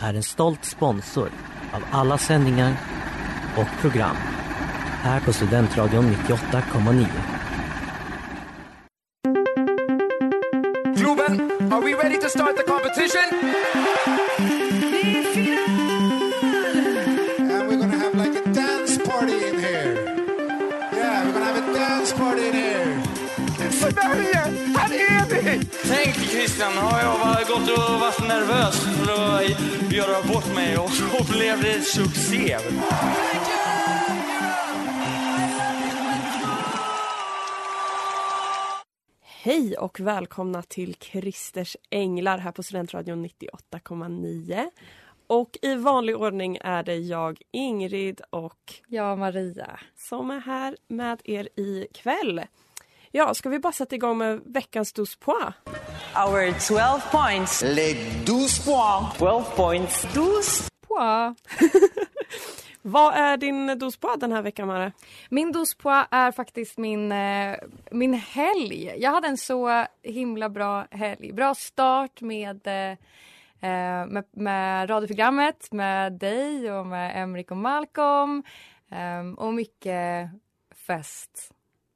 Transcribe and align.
är 0.00 0.14
en 0.14 0.22
stolt 0.22 0.64
sponsor 0.64 1.30
av 1.72 1.84
alla 1.90 2.18
sändningar 2.18 2.76
och 3.56 3.80
program 3.80 4.16
här 5.02 5.20
på 5.20 5.32
Studentradion 5.32 6.16
98,9. 6.28 7.06
Globen, 10.96 11.50
are 11.72 11.80
we 11.80 11.94
ready 11.94 12.20
to 12.20 12.28
start 12.28 12.56
the 12.56 12.62
competition? 12.62 13.24
And 17.38 17.68
we're 17.68 17.78
gonna 17.78 17.98
have 17.98 18.14
like 18.14 18.46
a 18.46 18.52
dance 18.52 18.98
party 18.98 19.48
in 19.48 19.58
here. 19.58 19.94
Yeah, 20.92 21.26
we're 21.26 21.32
gonna 21.32 21.44
have 21.44 21.68
a 21.68 21.74
dance 21.74 22.12
party 22.12 22.48
in 22.48 22.54
here. 22.54 23.02
Sverige, 23.70 24.42
här 24.76 24.92
är 24.92 25.24
vi! 25.28 25.60
Tänk 25.88 26.14
Christian, 26.14 26.72
har 26.72 27.00
jag 27.00 27.46
gått 27.46 27.78
och 27.78 28.00
varit 28.00 28.19
nervös 28.30 28.84
för 28.84 29.12
att 29.12 29.92
göra 29.92 30.22
bort 30.32 30.54
mig 30.54 30.78
och 30.78 30.90
så 30.90 31.32
blev 31.32 31.62
det 31.62 31.80
succé. 31.80 32.56
Hej 39.22 39.76
och 39.78 40.00
välkomna 40.00 40.62
till 40.62 40.94
Kristers 40.94 41.76
Änglar 41.90 42.38
här 42.38 42.52
på 42.52 42.62
Studentradion 42.62 43.26
98,9. 43.26 44.70
Och 45.26 45.58
i 45.62 45.74
vanlig 45.74 46.16
ordning 46.16 46.58
är 46.60 46.82
det 46.82 46.96
jag, 46.96 47.42
Ingrid 47.50 48.20
och 48.30 48.74
Ja, 48.88 49.16
Maria. 49.16 49.80
som 49.96 50.30
är 50.30 50.40
här 50.40 50.76
med 50.88 51.20
er 51.24 51.48
ikväll. 51.56 52.40
Ja, 53.12 53.34
ska 53.34 53.48
vi 53.48 53.58
bara 53.58 53.72
sätta 53.72 53.94
igång 53.94 54.18
med 54.18 54.40
veckans 54.44 54.92
dos 54.92 55.16
pois? 55.16 55.54
Our 56.16 56.68
12 56.68 57.00
points. 57.10 57.62
Les 57.62 57.96
12 58.26 58.48
points. 58.64 59.18
12 59.18 59.44
points. 59.56 60.06
Pois. 60.10 60.70
Vad 62.82 63.14
är 63.14 63.36
din 63.36 63.78
dos 63.78 63.96
pois 63.96 64.20
den 64.20 64.32
här 64.32 64.42
veckan, 64.42 64.68
Mare? 64.68 64.92
Min 65.28 65.52
pois 65.52 66.06
är 66.10 66.32
faktiskt 66.32 66.78
min, 66.78 67.12
eh, 67.12 67.56
min 67.90 68.14
helg. 68.14 68.94
Jag 68.96 69.10
hade 69.10 69.28
en 69.28 69.36
så 69.36 69.86
himla 70.02 70.48
bra 70.48 70.86
helg. 70.90 71.32
Bra 71.32 71.54
start 71.54 72.20
med, 72.20 72.66
eh, 72.66 72.90
eh, 73.70 74.06
med, 74.06 74.24
med 74.30 74.90
radioprogrammet, 74.90 75.72
med 75.72 76.12
dig 76.12 76.72
och 76.72 76.86
med 76.86 77.22
Emrik 77.22 77.50
och 77.50 77.56
Malcolm. 77.56 78.42
Eh, 78.90 79.44
och 79.44 79.54
mycket 79.54 80.30
fest. 80.86 81.52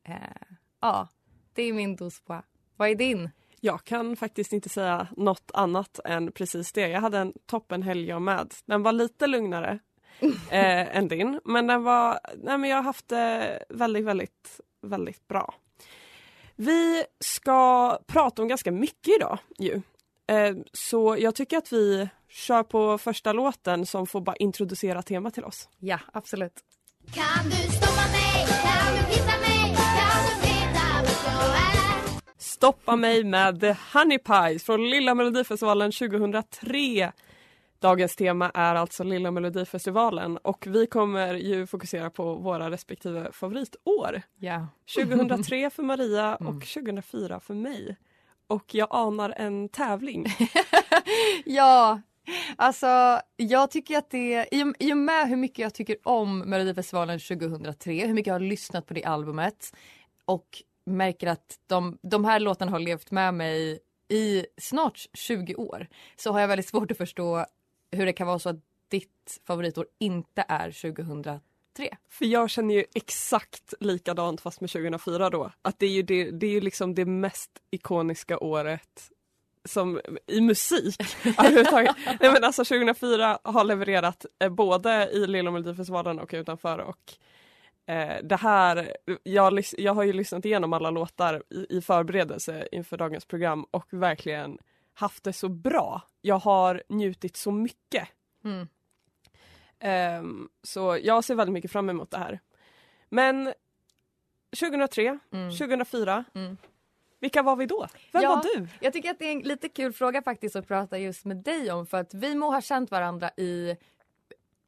Eh, 0.09 0.54
ja, 0.85 1.09
det 1.55 1.63
är 1.63 1.73
min 1.73 1.97
dos 1.97 2.21
pois. 2.21 2.45
Vad 2.77 2.89
är 2.89 2.95
din? 2.95 3.31
Jag 3.61 3.85
kan 3.85 4.17
faktiskt 4.17 4.53
inte 4.53 4.69
säga 4.69 5.09
något 5.17 5.51
annat 5.55 6.01
än 6.05 6.33
precis 6.33 6.73
det. 6.73 6.89
Jag 6.89 7.01
hade 7.01 7.19
en 7.19 7.33
toppenhelg 7.47 8.09
jag 8.09 8.23
med. 8.23 8.55
Den 8.67 8.83
var 8.83 8.93
lite 8.93 9.27
lugnare 9.27 9.79
eh, 10.51 10.97
än 10.97 11.09
din, 11.09 11.41
men 11.45 11.67
den 11.67 11.83
var... 11.83 12.19
Nej, 12.43 12.59
men 12.59 12.71
jag 12.71 12.77
har 12.77 12.83
haft 12.83 13.09
det 13.09 13.65
väldigt, 13.69 14.05
väldigt, 14.05 14.61
väldigt 14.83 15.29
bra. 15.29 15.55
Vi 16.57 17.05
ska 17.21 17.99
prata 18.07 18.43
om 18.43 18.49
ganska 18.49 18.73
mycket 18.73 19.17
idag 19.17 19.39
ju. 19.59 19.83
Eh, 20.27 20.57
så 20.73 21.17
jag 21.19 21.35
tycker 21.35 21.59
att 21.59 21.73
vi 21.73 22.09
kör 22.29 22.63
på 22.63 22.99
första 22.99 23.33
låten 23.33 23.87
som 23.87 24.07
får 24.07 24.21
bara 24.21 24.37
introducera 24.37 25.03
temat 25.03 25.35
till 25.35 25.45
oss. 25.45 25.69
Ja, 25.79 25.99
absolut. 26.13 26.65
Kan 27.15 27.45
du 27.45 27.57
stoppa 27.57 28.13
mig? 28.13 28.24
Stoppa 32.55 32.97
mig 32.97 33.25
med 33.25 33.61
The 33.61 33.77
Honey 33.93 34.19
Pies 34.19 34.65
från 34.65 34.91
Lilla 34.91 35.15
Melodifestivalen 35.15 35.93
2003. 35.93 37.13
Dagens 37.79 38.17
tema 38.17 38.51
är 38.55 38.75
alltså 38.75 39.05
Lilla 39.05 39.31
Melodifestivalen 39.31 40.37
och 40.37 40.67
vi 40.67 40.87
kommer 40.87 41.35
ju 41.35 41.67
fokusera 41.67 42.11
på 42.11 42.35
våra 42.35 42.71
respektive 42.71 43.33
favoritår. 43.33 44.23
Ja. 44.39 44.67
2003 44.97 45.71
för 45.75 45.83
Maria 45.83 46.37
och 46.37 46.67
2004 46.67 47.41
för 47.41 47.55
mig. 47.55 47.97
Och 48.47 48.75
jag 48.75 48.89
anar 48.91 49.35
en 49.37 49.69
tävling. 49.69 50.27
Ja, 51.45 52.01
alltså 52.57 53.21
jag 53.37 53.71
tycker 53.71 53.99
att 53.99 54.11
det, 54.11 54.49
i 54.79 54.93
och 54.93 54.97
med 54.97 55.29
hur 55.29 55.37
mycket 55.37 55.59
jag 55.59 55.75
tycker 55.75 55.97
om 56.03 56.39
Melodifestivalen 56.39 57.21
2003, 57.21 58.07
hur 58.07 58.15
mycket 58.15 58.27
jag 58.27 58.35
har 58.35 58.41
lyssnat 58.41 58.87
på 58.87 58.95
det 58.95 59.05
albumet 59.05 59.77
och 60.25 60.63
märker 60.87 61.27
att 61.27 61.59
de, 61.67 61.99
de 62.03 62.25
här 62.25 62.41
låtarna 62.41 62.71
har 62.71 62.79
levt 62.79 63.11
med 63.11 63.35
mig 63.35 63.81
i 64.09 64.47
snart 64.57 65.07
20 65.13 65.55
år 65.55 65.87
så 66.17 66.33
har 66.33 66.41
jag 66.41 66.49
väldigt 66.49 66.69
svårt 66.69 66.91
att 66.91 66.97
förstå 66.97 67.47
hur 67.91 68.07
det 68.07 68.13
kan 68.13 68.27
vara 68.27 68.39
så 68.39 68.49
att 68.49 68.61
ditt 68.89 69.41
favoritår 69.47 69.87
inte 69.99 70.45
är 70.49 70.71
2003. 70.71 71.41
För 72.09 72.25
jag 72.25 72.51
känner 72.51 72.75
ju 72.75 72.85
exakt 72.95 73.75
likadant 73.81 74.41
fast 74.41 74.61
med 74.61 74.71
2004 74.71 75.31
då. 75.31 75.51
Att 75.63 75.79
det 75.79 75.87
är 75.87 75.91
ju, 75.91 76.03
det, 76.03 76.31
det 76.31 76.47
är 76.47 76.51
ju 76.51 76.61
liksom 76.61 76.95
det 76.95 77.05
mest 77.05 77.51
ikoniska 77.71 78.39
året 78.39 79.11
som 79.65 80.01
i 80.27 80.41
musik 80.41 81.01
överhuvudtaget. 81.39 81.97
Nej 82.07 82.33
men 82.33 82.45
alltså 82.45 82.65
2004 82.65 83.39
har 83.43 83.65
levererat 83.65 84.27
eh, 84.39 84.49
både 84.49 85.11
i 85.13 85.27
Lilla 85.27 85.51
Melodifestivalen 85.51 86.19
och 86.19 86.31
utanför 86.33 86.79
och 86.79 87.15
eh, 87.87 88.17
det 88.23 88.37
här, 88.37 88.97
jag, 89.23 89.63
jag 89.79 89.95
har 89.95 90.03
ju 90.03 90.13
lyssnat 90.13 90.45
igenom 90.45 90.73
alla 90.73 90.91
låtar 90.91 91.43
i, 91.51 91.67
i 91.77 91.81
förberedelse 91.81 92.69
inför 92.73 92.97
dagens 92.97 93.25
program 93.25 93.65
och 93.71 93.87
verkligen 93.91 94.59
haft 94.95 95.25
det 95.25 95.33
så 95.33 95.49
bra. 95.49 96.03
Jag 96.21 96.39
har 96.39 96.83
njutit 96.89 97.37
så 97.37 97.51
mycket. 97.53 98.09
Mm. 98.45 98.69
Ehm, 99.79 100.49
så 100.63 100.99
jag 101.03 101.25
ser 101.25 101.35
väldigt 101.35 101.53
mycket 101.53 101.73
fram 101.73 101.91
emot 101.91 102.11
det 102.11 102.19
här. 102.19 102.41
Men 103.09 103.53
2003, 104.61 105.19
Mm. 105.33 105.51
2004, 105.51 106.25
Mm. 106.35 106.57
vilka 107.21 107.43
var 107.43 107.57
vi 107.57 107.67
då? 107.67 107.87
Vem 108.13 108.23
Ja. 108.23 108.29
var 108.29 108.43
du? 108.43 108.69
Jag 108.81 108.93
tycker 108.93 109.11
att 109.11 109.19
det 109.19 109.25
är 109.29 109.33
en 109.33 109.39
lite 109.41 109.69
kul 109.69 109.93
fråga 109.93 110.23
faktiskt 110.23 110.57
att 110.57 110.69
prata 110.69 110.99
just 110.99 111.25
med 111.25 111.37
dig 111.37 111.73
om 111.73 111.87
för 111.87 111.99
att 111.99 112.15
vi 112.15 112.35
må 112.35 112.51
ha 112.51 112.61
känt 112.61 112.91
varandra 112.91 113.31
i 113.37 113.77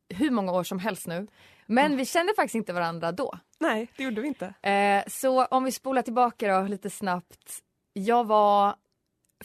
hur 0.08 0.30
många 0.30 0.52
år 0.52 0.64
som 0.64 0.78
helst 0.78 1.06
nu. 1.06 1.26
Men 1.66 1.96
vi 1.96 2.06
kände 2.06 2.34
faktiskt 2.36 2.54
inte 2.54 2.72
varandra 2.72 3.12
då. 3.12 3.38
Nej, 3.58 3.92
det 3.96 4.02
gjorde 4.02 4.20
vi 4.20 4.28
inte. 4.28 4.54
Eh, 4.70 5.04
så 5.06 5.44
om 5.44 5.64
vi 5.64 5.72
spolar 5.72 6.02
tillbaka 6.02 6.60
då 6.60 6.68
lite 6.68 6.90
snabbt. 6.90 7.62
Jag 7.92 8.26
var 8.26 8.76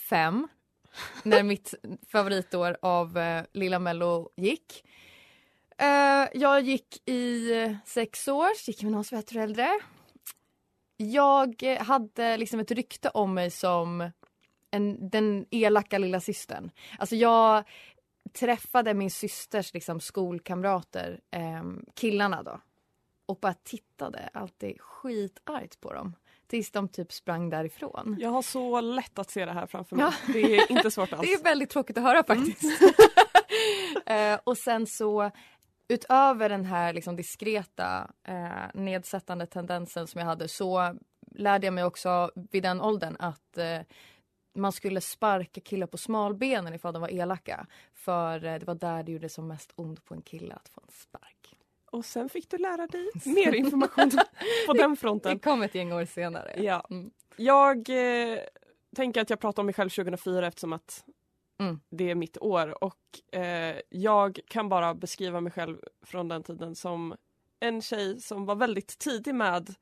fem 0.10 0.48
när 1.24 1.44
mitt 1.44 1.74
favoritår 2.12 2.78
av 2.82 3.18
eh, 3.18 3.44
Lilla 3.54 3.80
Mello 3.80 4.30
gick. 4.36 4.84
Eh, 5.78 6.28
jag 6.34 6.62
gick 6.62 7.10
i 7.10 7.54
eh, 7.62 7.76
sex 7.86 8.28
år, 8.28 8.48
gick 8.68 8.84
med 8.84 8.92
någon 8.92 9.04
som 9.04 9.16
var 9.16 9.24
ett 9.24 9.36
år 9.36 9.40
äldre. 9.40 9.70
Jag 10.98 11.64
eh, 11.64 11.84
hade 11.84 12.38
liksom 12.38 12.60
ett 12.60 12.72
rykte 12.72 13.10
om 13.10 13.34
mig 13.34 13.52
som 13.52 14.12
en, 14.72 15.10
den 15.10 15.46
elaka 15.52 15.98
lilla 15.98 16.20
systern. 16.20 16.72
Alltså 17.00 17.16
jag 17.16 17.64
träffade 18.34 18.94
min 18.94 19.12
systers 19.12 19.74
liksom, 19.74 20.00
skolkamrater, 20.00 21.20
eh, 21.32 21.64
killarna 21.96 22.44
då 22.44 22.62
och 23.26 23.40
bara 23.42 23.54
tittade 23.54 24.30
alltid 24.34 24.82
skitargt 24.82 25.82
på 25.82 25.94
dem 25.94 26.16
tills 26.48 26.72
de 26.72 26.88
typ 26.88 27.12
sprang 27.12 27.50
därifrån. 27.50 28.18
Jag 28.20 28.30
har 28.30 28.42
så 28.42 28.82
lätt 28.82 29.20
att 29.20 29.30
se 29.30 29.46
det 29.46 29.52
här 29.52 29.68
framför 29.68 29.96
mig. 29.96 30.06
Ja. 30.06 30.34
Det 30.34 30.58
är 30.58 30.72
inte 30.72 30.92
svårt 30.92 31.14
alls. 31.14 31.22
Det 31.28 31.34
är 31.34 31.44
väldigt 31.44 31.70
tråkigt 31.70 31.98
att 31.98 32.04
höra 32.04 32.24
faktiskt. 32.24 32.64
eh, 34.06 34.40
och 34.44 34.58
sen 34.58 34.88
så 34.88 35.32
utöver 35.88 36.50
den 36.50 36.66
här 36.66 36.94
liksom 36.94 37.16
diskreta 37.16 38.12
eh, 38.28 38.82
nedsättande 38.82 39.46
tendensen 39.46 40.08
som 40.08 40.20
jag 40.20 40.26
hade 40.26 40.48
så 40.48 40.96
lärde 41.36 41.68
jag 41.68 41.74
mig 41.74 41.84
också 41.84 42.32
vid 42.52 42.64
den 42.64 42.82
åldern 42.82 43.16
att 43.20 43.58
eh, 43.58 43.80
man 44.54 44.72
skulle 44.72 45.02
sparka 45.02 45.62
killar 45.62 45.88
på 45.88 45.98
smalbenen 45.98 46.74
ifall 46.74 46.94
de 46.94 47.02
var 47.02 47.10
elaka. 47.10 47.68
För 47.94 48.46
eh, 48.46 48.60
det 48.60 48.66
var 48.66 48.76
där 48.76 49.04
det 49.04 49.12
gjorde 49.12 49.30
som 49.30 49.48
mest 49.48 49.72
ont 49.76 50.06
på 50.06 50.14
en 50.14 50.22
kille 50.22 50.54
att 50.54 50.70
få 50.70 50.82
en 50.88 50.92
spark. 50.94 51.56
Och 51.92 52.06
sen 52.06 52.30
fick 52.30 52.50
du 52.50 52.58
lära 52.58 52.88
dig 52.88 53.10
mer 53.26 53.54
information 53.56 54.12
på 54.68 54.74
den 54.74 54.90
Det 54.92 54.96
fronten. 54.96 55.40
kom 55.40 55.62
ett 55.62 55.76
gäng 55.76 55.94
år 55.94 56.06
senare. 56.06 56.54
Ja. 56.64 56.86
Mm. 56.90 57.12
Jag 57.36 57.78
eh, 57.90 58.40
tänker 58.96 59.22
att 59.22 59.30
jag 59.30 59.40
pratar 59.40 59.62
om 59.62 59.66
mig 59.66 59.74
själv 59.76 59.90
2004 59.90 60.48
eftersom 60.48 60.74
att 60.74 61.04
Mm. 61.60 61.80
det 61.90 62.10
är 62.10 62.16
mitt 62.16 62.38
år 62.38 62.84
och 62.84 63.36
eh, 63.40 63.76
jag 63.90 64.40
kan 64.48 64.70
bara 64.70 64.94
beskriva 64.94 65.42
mig 65.42 65.52
själv 65.52 65.78
från 66.06 66.28
den 66.28 66.44
tiden 66.44 66.76
som 66.76 67.16
en 67.60 67.82
tjej 67.82 68.20
som 68.22 68.46
var 68.46 68.56
väldigt 68.56 68.98
tidig 69.00 69.36
med 69.36 69.76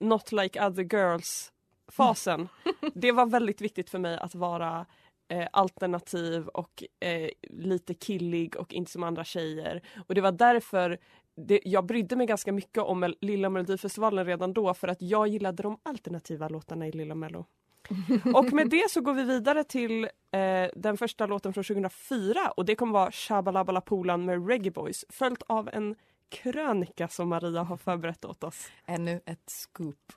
Not 0.00 0.32
like 0.32 0.66
other 0.66 0.82
girls 0.96 1.52
fasen. 1.88 2.48
det 2.94 3.12
var 3.12 3.26
väldigt 3.26 3.60
viktigt 3.60 3.90
för 3.90 3.98
mig 3.98 4.18
att 4.18 4.34
vara 4.34 4.86
eh, 5.28 5.46
alternativ 5.52 6.48
och 6.48 6.84
eh, 7.00 7.28
lite 7.42 7.94
killig 7.94 8.56
och 8.56 8.72
inte 8.72 8.90
som 8.90 9.02
andra 9.02 9.24
tjejer. 9.24 9.82
Och 10.06 10.14
det 10.14 10.20
var 10.20 10.32
därför 10.32 10.98
det, 11.36 11.60
jag 11.64 11.86
brydde 11.86 12.16
mig 12.16 12.26
ganska 12.26 12.52
mycket 12.52 12.82
om 12.82 13.14
Lilla 13.20 13.48
Melodifestivalen 13.48 14.26
redan 14.26 14.52
då 14.52 14.74
för 14.74 14.88
att 14.88 15.02
jag 15.02 15.28
gillade 15.28 15.62
de 15.62 15.78
alternativa 15.82 16.48
låtarna 16.48 16.86
i 16.86 16.92
Lilla 16.92 17.14
Mello. 17.14 17.46
Och 18.34 18.52
med 18.52 18.68
det 18.68 18.90
så 18.90 19.00
går 19.00 19.14
vi 19.14 19.22
vidare 19.22 19.64
till 19.64 20.04
eh, 20.04 20.70
den 20.76 20.96
första 20.96 21.26
låten 21.26 21.52
från 21.52 21.64
2004 21.64 22.50
och 22.56 22.64
det 22.64 22.74
kommer 22.74 22.92
vara 22.92 23.12
Shabalabalapolan 23.12 24.24
med 24.24 24.48
Reggae 24.48 24.70
Boys 24.70 25.04
följt 25.08 25.42
av 25.46 25.68
en 25.72 25.94
krönika 26.28 27.08
som 27.08 27.28
Maria 27.28 27.62
har 27.62 27.76
förberett 27.76 28.24
åt 28.24 28.44
oss. 28.44 28.68
Ännu 28.86 29.20
ett 29.26 29.50
scoop. 29.50 30.12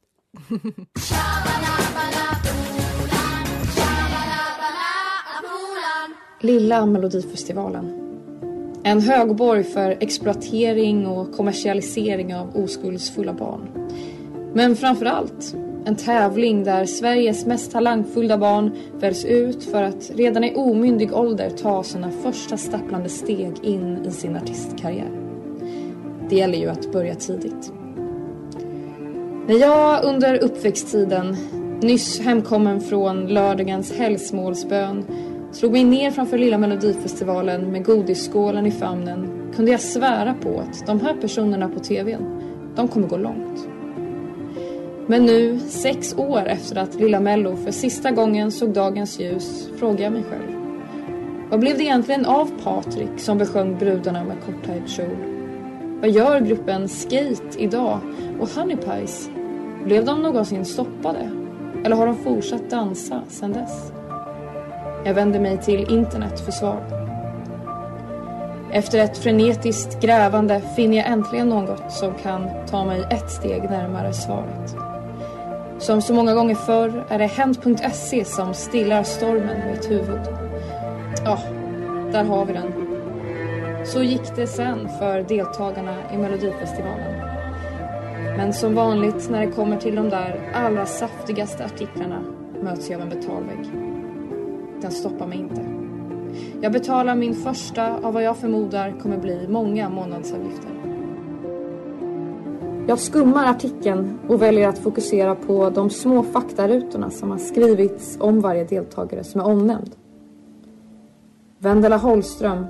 Lilla 6.42 6.86
Melodifestivalen. 6.86 8.04
En 8.84 9.02
högborg 9.02 9.64
för 9.64 9.98
exploatering 10.00 11.08
och 11.08 11.36
kommersialisering 11.36 12.36
av 12.36 12.56
oskuldsfulla 12.56 13.34
barn. 13.34 13.70
Men 14.54 14.76
framför 14.76 15.06
allt 15.06 15.56
en 15.86 15.96
tävling 15.96 16.64
där 16.64 16.86
Sveriges 16.86 17.46
mest 17.46 17.72
talangfulla 17.72 18.38
barn 18.38 18.72
väljs 19.00 19.26
ut 19.26 19.64
för 19.64 19.84
att 19.84 20.12
redan 20.16 20.44
i 20.44 20.56
omyndig 20.56 21.14
ålder 21.14 21.50
ta 21.50 21.84
sina 21.84 22.12
första 22.12 22.58
stapplande 22.58 23.10
steg 23.10 23.64
in 23.64 24.06
i 24.06 24.12
sin 24.12 24.36
artistkarriär. 24.36 25.12
Det 26.30 26.36
gäller 26.36 26.58
ju 26.58 26.70
att 26.70 26.92
börja 26.92 27.16
tidigt. 27.16 27.72
När 29.48 29.56
jag 29.56 30.04
under 30.04 30.44
uppväxttiden, 30.44 31.38
nyss 31.82 32.20
hemkommen 32.20 32.82
från 32.82 33.28
lördagens 33.28 33.98
helgsmålsbön, 33.98 35.06
slog 35.52 35.72
mig 35.72 35.84
ner 35.84 36.12
framför 36.12 36.38
lilla 36.38 36.58
melodifestivalen 36.58 37.72
med 37.72 37.86
godisskålen 37.86 38.66
i 38.66 38.72
famnen 38.72 39.52
kunde 39.56 39.72
jag 39.72 39.82
svära 39.82 40.34
på 40.34 40.60
att 40.60 40.86
de 40.86 41.02
här 41.02 41.14
personerna 41.14 41.70
på 41.70 41.80
tvn, 41.80 42.42
de 42.76 42.88
kommer 42.88 43.08
gå 43.08 43.18
långt. 43.18 43.68
Men 45.08 45.26
nu, 45.26 45.60
sex 45.60 46.18
år 46.18 46.46
efter 46.46 46.76
att 46.76 46.96
Lilla 46.96 47.20
Mello 47.20 47.56
för 47.56 47.72
sista 47.72 48.12
gången 48.12 48.52
såg 48.52 48.74
dagens 48.74 49.20
ljus, 49.20 49.70
frågar 49.80 50.04
jag 50.04 50.14
mig 50.14 50.24
själv. 50.24 50.58
Vad 51.50 51.60
blev 51.60 51.78
det 51.78 51.84
egentligen 51.84 52.26
av 52.26 52.52
Patrik 52.64 53.20
som 53.20 53.38
besjöng 53.38 53.78
brudarna 53.78 54.24
med 54.24 54.38
korttajt 54.46 54.90
kjol? 54.90 55.18
Vad 56.02 56.10
gör 56.10 56.40
gruppen 56.40 56.88
Skate 56.88 57.58
idag? 57.58 58.00
Och 58.40 58.50
Honeypies 58.50 59.30
blev 59.88 60.06
de 60.06 60.22
någonsin 60.22 60.66
stoppade? 60.66 61.32
Eller 61.86 61.96
har 61.96 62.06
de 62.06 62.16
fortsatt 62.16 62.70
dansa 62.70 63.22
sedan 63.28 63.54
dess? 63.54 63.92
Jag 65.06 65.14
vänder 65.14 65.40
mig 65.40 65.58
till 65.58 65.94
internet 65.94 66.40
för 66.40 66.52
svar. 66.52 66.82
Efter 68.72 69.00
ett 69.00 69.18
frenetiskt 69.18 70.02
grävande 70.02 70.62
finner 70.76 70.98
jag 70.98 71.08
äntligen 71.08 71.50
något 71.50 71.92
som 71.92 72.14
kan 72.14 72.50
ta 72.70 72.86
mig 72.86 73.04
ett 73.12 73.32
steg 73.32 73.64
närmare 73.64 74.14
svaret. 74.14 74.76
Som 75.80 76.02
så 76.02 76.14
många 76.14 76.34
gånger 76.34 76.56
förr 76.56 77.06
är 77.10 77.20
det 77.20 77.26
Hänt.se 77.26 78.26
som 78.26 78.54
stillar 78.54 79.04
stormen 79.04 79.62
i 79.62 79.72
mitt 79.72 79.92
huvud. 79.92 80.22
Ja, 81.26 81.40
där 82.12 82.24
har 82.24 82.46
vi 82.46 82.54
den. 82.54 82.74
Så 83.86 84.04
gick 84.04 84.36
det 84.36 84.48
sen 84.48 84.90
för 85.00 85.22
deltagarna 85.22 85.96
i 86.14 86.18
Melodifestivalen. 86.18 87.17
Men 88.38 88.54
som 88.54 88.76
vanligt 88.76 89.30
när 89.30 89.46
det 89.46 89.52
kommer 89.52 89.78
till 89.78 89.96
de 89.96 90.10
där 90.10 90.52
allra 90.54 90.86
saftigaste 90.86 91.66
artiklarna 91.66 92.24
möts 92.62 92.90
jag 92.90 93.02
av 93.02 93.08
en 93.08 93.20
betalvägg. 93.20 93.72
Den 94.82 94.92
stoppar 94.92 95.28
mig 95.28 95.38
inte. 95.38 95.66
Jag 96.62 96.72
betalar 96.72 97.16
min 97.16 97.34
första 97.34 97.98
av 97.98 98.14
vad 98.14 98.24
jag 98.24 98.38
förmodar 98.38 99.00
kommer 99.00 99.18
bli 99.18 99.48
många 99.48 99.90
månadsavgifter. 99.90 100.72
Jag 102.88 103.00
skummar 103.00 103.50
artikeln 103.50 104.20
och 104.28 104.42
väljer 104.42 104.68
att 104.68 104.80
fokusera 104.80 105.36
på 105.36 105.70
de 105.70 105.90
små 105.90 106.24
faktarutorna 106.24 107.10
som 107.10 107.32
har 107.32 107.38
skrivits 107.38 108.18
om 108.20 108.42
varje 108.42 108.64
deltagare 108.64 109.24
som 109.24 109.42
är 109.42 109.46
omnämnd. 109.46 109.96
Vendela 111.60 111.98
Holström, 111.98 112.66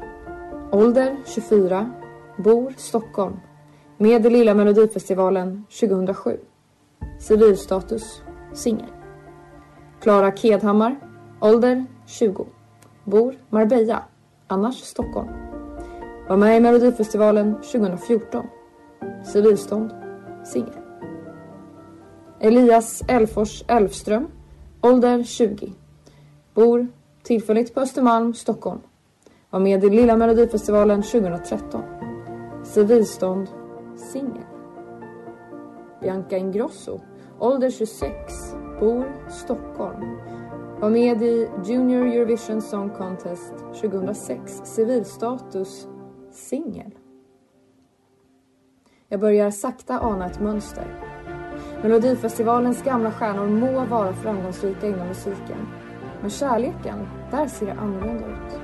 ålder 0.71 1.15
24, 1.25 1.91
bor 2.37 2.73
Stockholm, 2.77 3.35
med 3.97 4.25
i 4.25 4.29
Lilla 4.29 4.53
Melodifestivalen 4.53 5.65
2007. 5.69 6.37
Civilstatus, 7.19 8.21
singel. 8.53 8.89
Klara 10.01 10.31
Kedhammar, 10.31 10.95
ålder 11.41 11.85
20, 12.05 12.45
bor 13.03 13.35
Marbella, 13.49 14.03
annars 14.47 14.75
Stockholm. 14.75 15.29
Var 16.29 16.37
med 16.37 16.57
i 16.57 16.59
Melodifestivalen 16.59 17.53
2014. 17.55 18.45
Civilstånd, 19.25 19.91
singel. 20.45 20.73
Elias 22.39 23.03
Elfors 23.07 23.63
Elfström, 23.67 24.27
ålder 24.81 25.23
20. 25.23 25.73
Bor 26.53 26.87
tillfälligt 27.23 27.73
på 27.73 27.79
Östermalm, 27.79 28.33
Stockholm. 28.33 28.79
Var 29.49 29.59
med 29.59 29.83
i 29.83 29.89
Lilla 29.89 30.17
Melodifestivalen 30.17 31.03
2013. 31.03 31.81
Civilstånd, 32.63 33.47
singel. 33.99 34.45
Bianca 36.01 36.37
Ingrosso, 36.37 37.01
ålder 37.39 37.69
26. 37.69 38.55
Bor 38.79 39.05
Stockholm. 39.29 40.17
Var 40.79 40.89
med 40.89 41.21
i 41.21 41.49
Junior 41.65 42.05
Eurovision 42.05 42.61
Song 42.61 42.89
Contest 42.97 43.53
2006. 43.81 44.61
Civilstatus, 44.63 45.87
singel. 46.31 46.91
Jag 49.07 49.19
börjar 49.19 49.51
sakta 49.51 49.99
ana 49.99 50.25
ett 50.25 50.39
mönster. 50.39 51.03
Melodifestivalens 51.81 52.83
gamla 52.83 53.11
stjärnor 53.11 53.47
må 53.47 53.85
vara 53.85 54.13
framgångsrika 54.13 54.87
inom 54.87 55.07
musiken. 55.07 55.67
Men 56.21 56.29
kärleken, 56.29 57.07
där 57.31 57.47
ser 57.47 57.65
det 57.65 57.73
annorlunda 57.73 58.25
ut. 58.25 58.59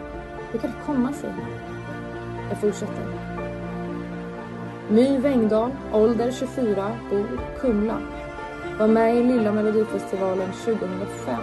Hur 0.52 0.60
kan 0.60 0.72
det 0.72 0.86
komma 0.86 1.14
sig? 1.14 1.34
Jag 2.50 2.62
fortsätter. 2.62 3.53
My 4.90 5.18
Wengdahl, 5.18 5.72
ålder 5.94 6.32
24, 6.32 6.98
bor 7.10 7.26
Kumla. 7.60 7.98
Var 8.80 8.88
med 8.88 9.18
i 9.18 9.24
Lilla 9.24 9.52
Melodifestivalen 9.52 10.52
2005. 10.52 11.42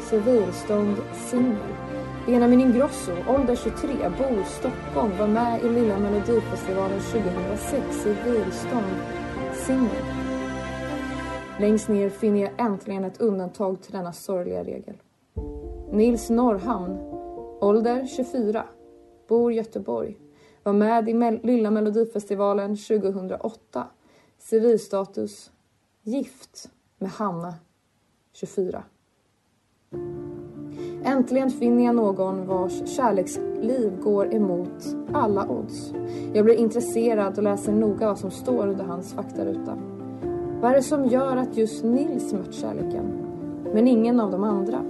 Civilstånd 0.00 0.96
singel. 1.30 1.56
Benjamin 2.26 2.60
Ingrosso, 2.60 3.12
ålder 3.28 3.56
23, 3.56 3.88
bor 4.18 4.44
Stockholm. 4.44 5.12
Var 5.18 5.26
med 5.26 5.60
i 5.64 5.68
Lilla 5.68 5.98
Melodifestivalen 5.98 7.00
2006. 7.00 8.02
Civilstånd 8.02 8.96
singel. 9.52 10.04
Längst 11.60 11.88
ner 11.88 12.08
finner 12.08 12.40
jag 12.40 12.50
äntligen 12.66 13.04
ett 13.04 13.20
undantag 13.20 13.82
till 13.82 13.92
denna 13.92 14.12
sorgliga 14.12 14.64
regel. 14.64 14.94
Nils 15.92 16.30
Norrhamn, 16.30 16.98
ålder 17.60 18.06
24, 18.06 18.64
bor 19.28 19.52
Göteborg. 19.52 20.16
Var 20.62 20.72
med 20.72 21.08
i 21.08 21.14
Mel- 21.14 21.40
Lilla 21.42 21.70
Melodifestivalen 21.70 22.76
2008. 22.76 23.86
Civilstatus 24.38 25.50
gift 26.02 26.70
med 26.98 27.10
Hanna, 27.10 27.54
24. 28.32 28.82
Äntligen 31.04 31.50
finner 31.50 31.84
jag 31.84 31.94
någon 31.94 32.46
vars 32.46 32.88
kärleksliv 32.96 34.00
går 34.00 34.34
emot 34.34 34.96
alla 35.12 35.48
odds. 35.48 35.92
Jag 36.34 36.44
blir 36.44 36.54
intresserad 36.54 37.36
och 37.38 37.42
läser 37.42 37.72
noga 37.72 38.06
vad 38.06 38.18
som 38.18 38.30
står 38.30 38.66
under 38.66 38.84
hans 38.84 39.12
faktaruta. 39.12 39.78
Vad 40.60 40.70
är 40.70 40.74
det 40.74 40.82
som 40.82 41.04
gör 41.04 41.36
att 41.36 41.56
just 41.56 41.84
Nils 41.84 42.32
mött 42.32 42.54
kärleken, 42.54 43.04
men 43.74 43.88
ingen 43.88 44.20
av 44.20 44.30
de 44.30 44.44
andra? 44.44 44.84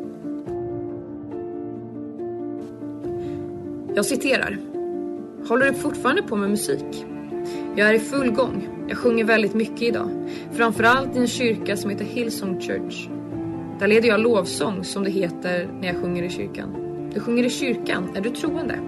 Jag 3.94 4.06
citerar. 4.06 4.71
Håller 5.48 5.66
du 5.66 5.74
fortfarande 5.74 6.22
på 6.22 6.36
med 6.36 6.50
musik? 6.50 7.06
Jag 7.76 7.88
är 7.88 7.94
i 7.94 7.98
full 7.98 8.30
gång. 8.30 8.68
Jag 8.88 8.98
sjunger 8.98 9.24
väldigt 9.24 9.54
mycket 9.54 9.82
idag. 9.82 10.08
Framförallt 10.52 11.16
i 11.16 11.18
en 11.18 11.26
kyrka 11.26 11.76
som 11.76 11.90
heter 11.90 12.04
Hillsong 12.04 12.60
Church. 12.60 13.08
Där 13.78 13.86
leder 13.86 14.08
jag 14.08 14.20
lovsång 14.20 14.84
som 14.84 15.04
det 15.04 15.10
heter 15.10 15.68
när 15.80 15.88
jag 15.88 15.96
sjunger 15.96 16.22
i 16.22 16.30
kyrkan. 16.30 16.76
Du 17.14 17.20
sjunger 17.20 17.44
i 17.44 17.50
kyrkan, 17.50 18.08
är 18.14 18.20
du 18.20 18.30
troende? 18.30 18.78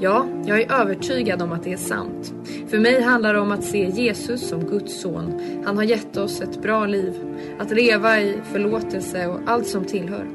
Ja, 0.00 0.26
jag 0.46 0.60
är 0.60 0.72
övertygad 0.72 1.42
om 1.42 1.52
att 1.52 1.62
det 1.62 1.72
är 1.72 1.76
sant. 1.76 2.34
För 2.68 2.78
mig 2.78 3.00
handlar 3.00 3.34
det 3.34 3.40
om 3.40 3.52
att 3.52 3.64
se 3.64 3.86
Jesus 3.86 4.48
som 4.48 4.64
Guds 4.64 5.00
son. 5.00 5.40
Han 5.64 5.76
har 5.76 5.84
gett 5.84 6.16
oss 6.16 6.40
ett 6.40 6.62
bra 6.62 6.86
liv, 6.86 7.14
att 7.58 7.70
leva 7.70 8.20
i 8.20 8.36
förlåtelse 8.52 9.26
och 9.26 9.40
allt 9.46 9.66
som 9.66 9.84
tillhör. 9.84 10.26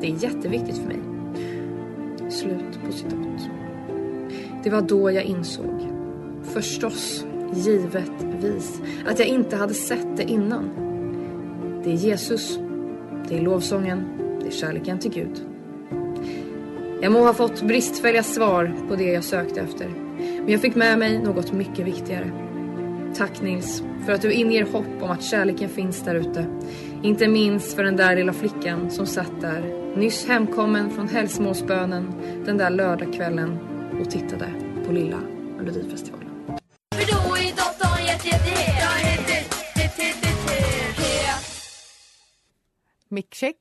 Det 0.00 0.06
är 0.06 0.24
jätteviktigt 0.24 0.78
för 0.78 0.86
mig. 0.86 1.00
Slut 2.30 2.84
på 2.86 2.92
citat. 2.92 3.57
Det 4.68 4.72
var 4.72 4.82
då 4.82 5.10
jag 5.10 5.24
insåg, 5.24 5.88
förstås, 6.42 7.26
givetvis, 7.54 8.80
att 9.06 9.18
jag 9.18 9.28
inte 9.28 9.56
hade 9.56 9.74
sett 9.74 10.16
det 10.16 10.22
innan. 10.22 10.70
Det 11.84 11.90
är 11.90 11.94
Jesus, 11.94 12.58
det 13.28 13.38
är 13.38 13.42
lovsången, 13.42 14.04
det 14.40 14.46
är 14.46 14.50
kärleken 14.50 14.98
till 14.98 15.10
Gud. 15.10 15.42
Jag 17.02 17.12
må 17.12 17.24
ha 17.24 17.34
fått 17.34 17.62
bristfälliga 17.62 18.22
svar 18.22 18.76
på 18.88 18.96
det 18.96 19.12
jag 19.12 19.24
sökte 19.24 19.60
efter. 19.60 19.88
Men 20.18 20.48
jag 20.48 20.60
fick 20.60 20.74
med 20.74 20.98
mig 20.98 21.18
något 21.18 21.52
mycket 21.52 21.86
viktigare. 21.86 22.30
Tack 23.14 23.42
Nils, 23.42 23.82
för 24.06 24.12
att 24.12 24.22
du 24.22 24.32
inger 24.32 24.66
hopp 24.66 25.02
om 25.02 25.10
att 25.10 25.22
kärleken 25.22 25.68
finns 25.68 26.02
där 26.02 26.14
ute. 26.14 26.46
Inte 27.02 27.28
minst 27.28 27.72
för 27.72 27.84
den 27.84 27.96
där 27.96 28.16
lilla 28.16 28.32
flickan 28.32 28.90
som 28.90 29.06
satt 29.06 29.40
där, 29.40 29.94
nyss 29.96 30.26
hemkommen 30.26 30.90
från 30.90 31.08
hälsmålsbönen 31.08 32.12
den 32.44 32.58
där 32.58 32.70
lördagskvällen 32.70 33.67
och 34.00 34.10
tittade 34.10 34.52
på 34.86 34.92
lilla 34.92 35.20
Melodifestivalen. 35.56 36.28
Mickcheck. 43.08 43.56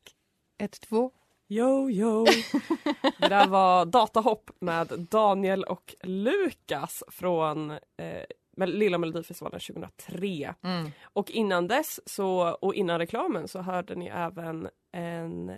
1, 0.58 0.82
2. 0.82 1.12
Yo, 1.48 1.90
yo. 1.90 2.26
Det 3.20 3.28
där 3.28 3.48
var 3.48 3.86
Datahopp 3.86 4.52
med 4.60 4.88
Daniel 5.12 5.64
och 5.64 5.96
Lukas 6.04 7.04
från 7.08 7.72
eh, 7.72 8.24
Lilla 8.66 8.98
Melodifestivalen 8.98 9.60
2003. 9.60 10.54
Mm. 10.64 10.92
Och 11.04 11.32
innan 11.32 11.68
dess 11.68 12.00
så, 12.06 12.52
och 12.52 12.74
innan 12.76 13.00
reklamen 13.00 13.48
så 13.48 13.62
hörde 13.62 13.96
ni 13.96 14.08
även 14.08 14.70
en 14.92 15.52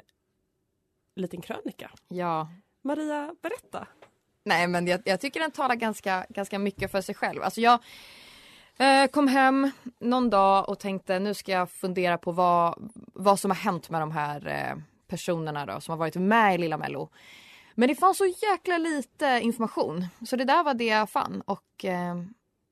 liten 1.15 1.41
krönika. 1.41 1.91
Ja. 2.07 2.49
Maria, 2.81 3.35
berätta. 3.41 3.87
Nej 4.49 4.67
men 4.67 4.87
jag, 4.87 5.01
jag 5.05 5.21
tycker 5.21 5.39
den 5.39 5.51
talar 5.51 5.75
ganska, 5.75 6.25
ganska 6.29 6.59
mycket 6.59 6.91
för 6.91 7.01
sig 7.01 7.15
själv. 7.15 7.43
Alltså 7.43 7.61
jag 7.61 7.79
eh, 8.77 9.07
kom 9.07 9.27
hem 9.27 9.71
någon 9.99 10.29
dag 10.29 10.69
och 10.69 10.79
tänkte 10.79 11.19
nu 11.19 11.33
ska 11.33 11.51
jag 11.51 11.71
fundera 11.71 12.17
på 12.17 12.31
vad, 12.31 12.91
vad 13.13 13.39
som 13.39 13.51
har 13.51 13.55
hänt 13.55 13.89
med 13.89 14.01
de 14.01 14.11
här 14.11 14.47
eh, 14.47 14.77
personerna 15.07 15.65
då 15.65 15.81
som 15.81 15.91
har 15.91 15.97
varit 15.97 16.15
med 16.15 16.55
i 16.55 16.57
Lilla 16.57 16.77
Mello. 16.77 17.09
Men 17.75 17.87
det 17.89 17.95
fanns 17.95 18.17
så 18.17 18.25
jäkla 18.25 18.77
lite 18.77 19.39
information 19.43 20.07
så 20.27 20.35
det 20.35 20.45
där 20.45 20.63
var 20.63 20.73
det 20.73 20.85
jag 20.85 21.09
fann 21.09 21.41
och 21.45 21.85
eh, 21.85 22.15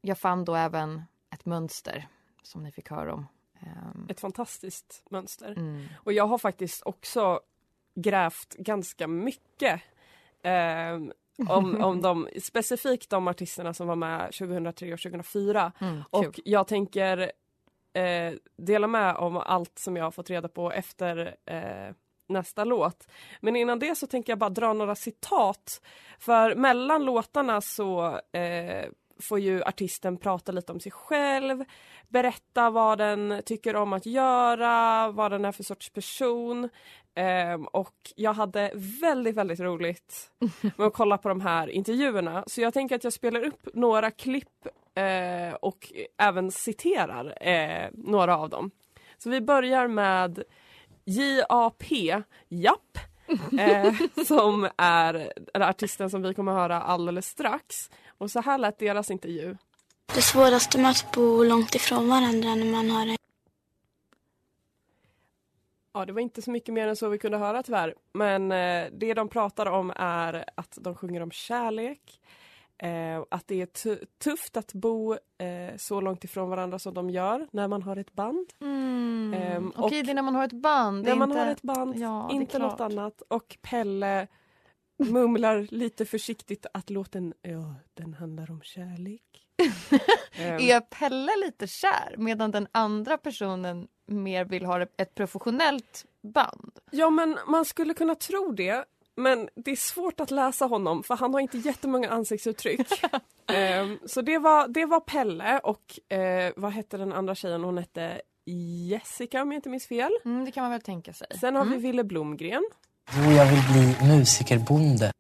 jag 0.02 0.20
fann 0.20 0.46
då 0.46 0.56
även 0.56 1.04
ett 1.34 1.46
mönster 1.46 2.08
som 2.44 2.64
ni 2.64 2.72
fick 2.72 2.90
höra 2.90 3.14
om. 3.14 3.28
Ehm, 3.62 4.08
Ett 4.10 4.20
fantastiskt 4.20 5.04
mönster. 5.10 5.52
mm. 5.52 5.88
Och 6.04 6.14
jag 6.14 6.28
har 6.28 6.38
faktiskt 6.38 6.84
också 6.86 7.40
grävt 7.96 8.56
ganska 8.58 9.08
mycket 9.08 9.82
eh, 10.44 10.98
om, 11.48 11.82
om 11.82 12.02
de, 12.02 12.28
specifikt 12.42 13.10
de 13.10 13.28
artisterna 13.28 13.74
som 13.74 13.88
var 13.88 13.96
med 13.96 14.32
2003 14.34 14.94
och 14.94 15.00
2004. 15.00 15.72
Mm, 15.80 16.04
Och 16.10 16.36
kul. 16.36 16.44
jag 16.46 16.68
tänker 16.68 17.32
eh, 17.94 18.34
dela 18.58 18.88
med 18.88 19.16
om 19.16 19.38
allt 19.38 19.80
som 19.80 19.98
jag 19.98 20.04
har 20.04 20.12
fått 20.12 20.30
reda 20.30 20.48
på 20.48 20.72
efter 20.72 21.36
eh, 21.46 21.94
nästa 22.28 22.64
låt. 22.64 23.08
Men 23.42 23.56
innan 23.56 23.80
det 23.80 23.96
så 23.96 24.08
tänker 24.08 24.32
jag 24.32 24.40
bara 24.40 24.50
dra 24.50 24.74
några 24.74 24.96
citat. 24.96 25.82
För 26.20 26.56
mellan 26.56 27.06
låtarna 27.06 27.62
så 27.62 28.20
eh, 28.32 28.86
får 29.20 29.40
ju 29.40 29.64
artisten 29.64 30.18
prata 30.18 30.52
lite 30.52 30.72
om 30.72 30.80
sig 30.80 30.92
själv, 30.92 31.64
berätta 32.08 32.70
vad 32.70 32.98
den 32.98 33.42
tycker 33.46 33.76
om 33.76 33.94
att 33.94 34.06
göra, 34.06 35.12
vad 35.12 35.32
den 35.32 35.46
är 35.46 35.52
för 35.52 35.64
sorts 35.64 35.90
person. 35.90 36.70
Ehm, 37.16 37.66
och 37.66 37.96
jag 38.16 38.34
hade 38.34 38.72
väldigt, 39.02 39.36
väldigt 39.36 39.60
roligt 39.60 40.32
med 40.78 40.88
att 40.88 40.94
kolla 40.94 41.18
på 41.18 41.30
de 41.30 41.42
här 41.42 41.68
intervjuerna. 41.68 42.44
Så 42.48 42.62
jag 42.62 42.74
tänker 42.74 42.96
att 42.96 43.04
jag 43.04 43.14
spelar 43.14 43.44
upp 43.44 43.68
några 43.74 44.12
klipp 44.12 44.68
eh, 44.96 45.54
och 45.54 45.92
även 46.18 46.52
citerar 46.52 47.48
eh, 47.48 47.90
några 47.94 48.38
av 48.38 48.50
dem. 48.50 48.72
Så 49.18 49.30
vi 49.30 49.42
börjar 49.42 49.88
med 49.88 50.44
JAP, 51.06 51.84
Japp, 52.50 52.98
eh, 53.60 53.94
som 54.26 54.70
är 54.78 55.34
artisten 55.54 56.10
som 56.10 56.22
vi 56.22 56.34
kommer 56.34 56.52
att 56.52 56.58
höra 56.58 56.82
alldeles 56.82 57.28
strax. 57.28 57.90
Och 58.18 58.32
så 58.32 58.42
här 58.42 58.58
lät 58.58 58.80
deras 58.80 59.12
intervju. 59.12 59.58
Det 60.16 60.22
svåraste 60.22 60.78
med 60.82 60.92
att 60.92 61.12
bo 61.12 61.44
långt 61.44 61.76
ifrån 61.76 62.10
varandra 62.10 62.56
när 62.56 62.72
man 62.72 62.90
har 62.90 63.02
en 63.08 63.18
Ja, 65.94 66.06
det 66.06 66.14
var 66.14 66.22
inte 66.22 66.42
så 66.42 66.52
mycket 66.52 66.74
mer 66.74 66.88
än 66.88 66.96
så 66.96 67.10
vi 67.10 67.18
kunde 67.18 67.38
höra 67.38 67.64
tyvärr. 67.64 67.96
Men 68.14 68.52
eh, 68.52 68.86
det 68.92 69.14
de 69.14 69.28
pratar 69.30 69.66
om 69.66 69.94
är 69.96 70.46
att 70.56 70.78
de 70.82 70.96
sjunger 70.96 71.22
om 71.24 71.32
kärlek. 71.32 72.22
Eh, 72.78 73.24
att 73.32 73.48
det 73.48 73.62
är 73.62 73.66
tu- 73.66 74.06
tufft 74.24 74.58
att 74.58 74.74
bo 74.74 75.14
eh, 75.14 75.78
så 75.78 76.02
långt 76.02 76.24
ifrån 76.24 76.50
varandra 76.50 76.80
som 76.80 76.94
de 76.94 77.10
gör 77.10 77.48
när 77.52 77.68
man 77.68 77.84
har 77.84 77.98
ett 77.98 78.14
band. 78.14 78.48
Mm. 78.62 79.34
Ehm, 79.38 79.74
Okej, 79.76 80.00
och- 80.00 80.06
det 80.06 80.12
är 80.12 80.16
när 80.16 80.22
man 80.22 80.36
har 80.36 80.44
ett 80.46 80.52
band. 80.62 81.04
När 81.06 81.12
är 81.12 81.16
man 81.16 81.30
inte... 81.30 81.42
har 81.42 81.48
ett 81.52 81.62
band, 81.62 81.98
Ja, 81.98 82.30
inte 82.32 82.60
något 82.60 82.82
annat. 82.82 83.22
Och 83.22 83.58
Pelle 83.62 84.28
mumlar 84.98 85.68
lite 85.72 86.06
försiktigt 86.06 86.66
att 86.74 86.90
låten, 86.90 87.34
ja, 87.42 87.76
den 87.94 88.14
handlar 88.14 88.52
om 88.52 88.62
kärlek. 88.62 89.22
Ehm, 90.40 90.60
Är 90.60 90.80
Pelle 90.82 91.32
lite 91.46 91.68
kär 91.68 92.16
medan 92.18 92.52
den 92.52 92.68
andra 92.72 93.18
personen 93.18 93.88
mer 94.08 94.46
vill 94.46 94.66
ha 94.66 94.82
ett 94.82 95.16
professionellt 95.16 96.06
band? 96.34 96.80
Ja 96.92 97.10
men 97.10 97.38
man 97.48 97.66
skulle 97.66 97.94
kunna 97.94 98.16
tro 98.16 98.52
det. 98.52 98.86
Men 99.16 99.50
det 99.56 99.72
är 99.72 99.76
svårt 99.76 100.20
att 100.20 100.32
läsa 100.32 100.66
honom 100.66 101.04
för 101.04 101.16
han 101.16 101.34
har 101.34 101.42
inte 101.42 101.58
jättemånga 101.58 102.10
ansiktsuttryck. 102.10 102.88
Ehm, 103.54 104.00
så 104.06 104.22
det 104.22 104.38
var, 104.38 104.68
det 104.68 104.86
var 104.86 105.00
Pelle 105.00 105.60
och 105.60 106.14
eh, 106.18 106.54
vad 106.56 106.72
hette 106.72 106.98
den 106.98 107.14
andra 107.14 107.36
tjejen? 107.36 107.64
Hon 107.64 107.78
hette 107.78 108.22
Jessica 108.90 109.42
om 109.42 109.52
jag 109.52 109.58
inte 109.58 109.70
minns 109.70 109.88
fel. 109.88 110.12
Mm, 110.26 110.46
det 110.46 110.52
kan 110.52 110.62
man 110.64 110.72
väl 110.72 110.82
tänka 110.82 111.14
sig. 111.14 111.28
Sen 111.40 111.56
har 111.56 111.64
vi 111.64 111.70
Mm. 111.72 111.82
Ville 111.82 112.04
Blomgren. 112.04 112.64
Jo, 113.16 113.32
jag 113.32 113.46
vill 113.46 113.64
bli 113.74 114.08
musikerbonde. 114.18 115.12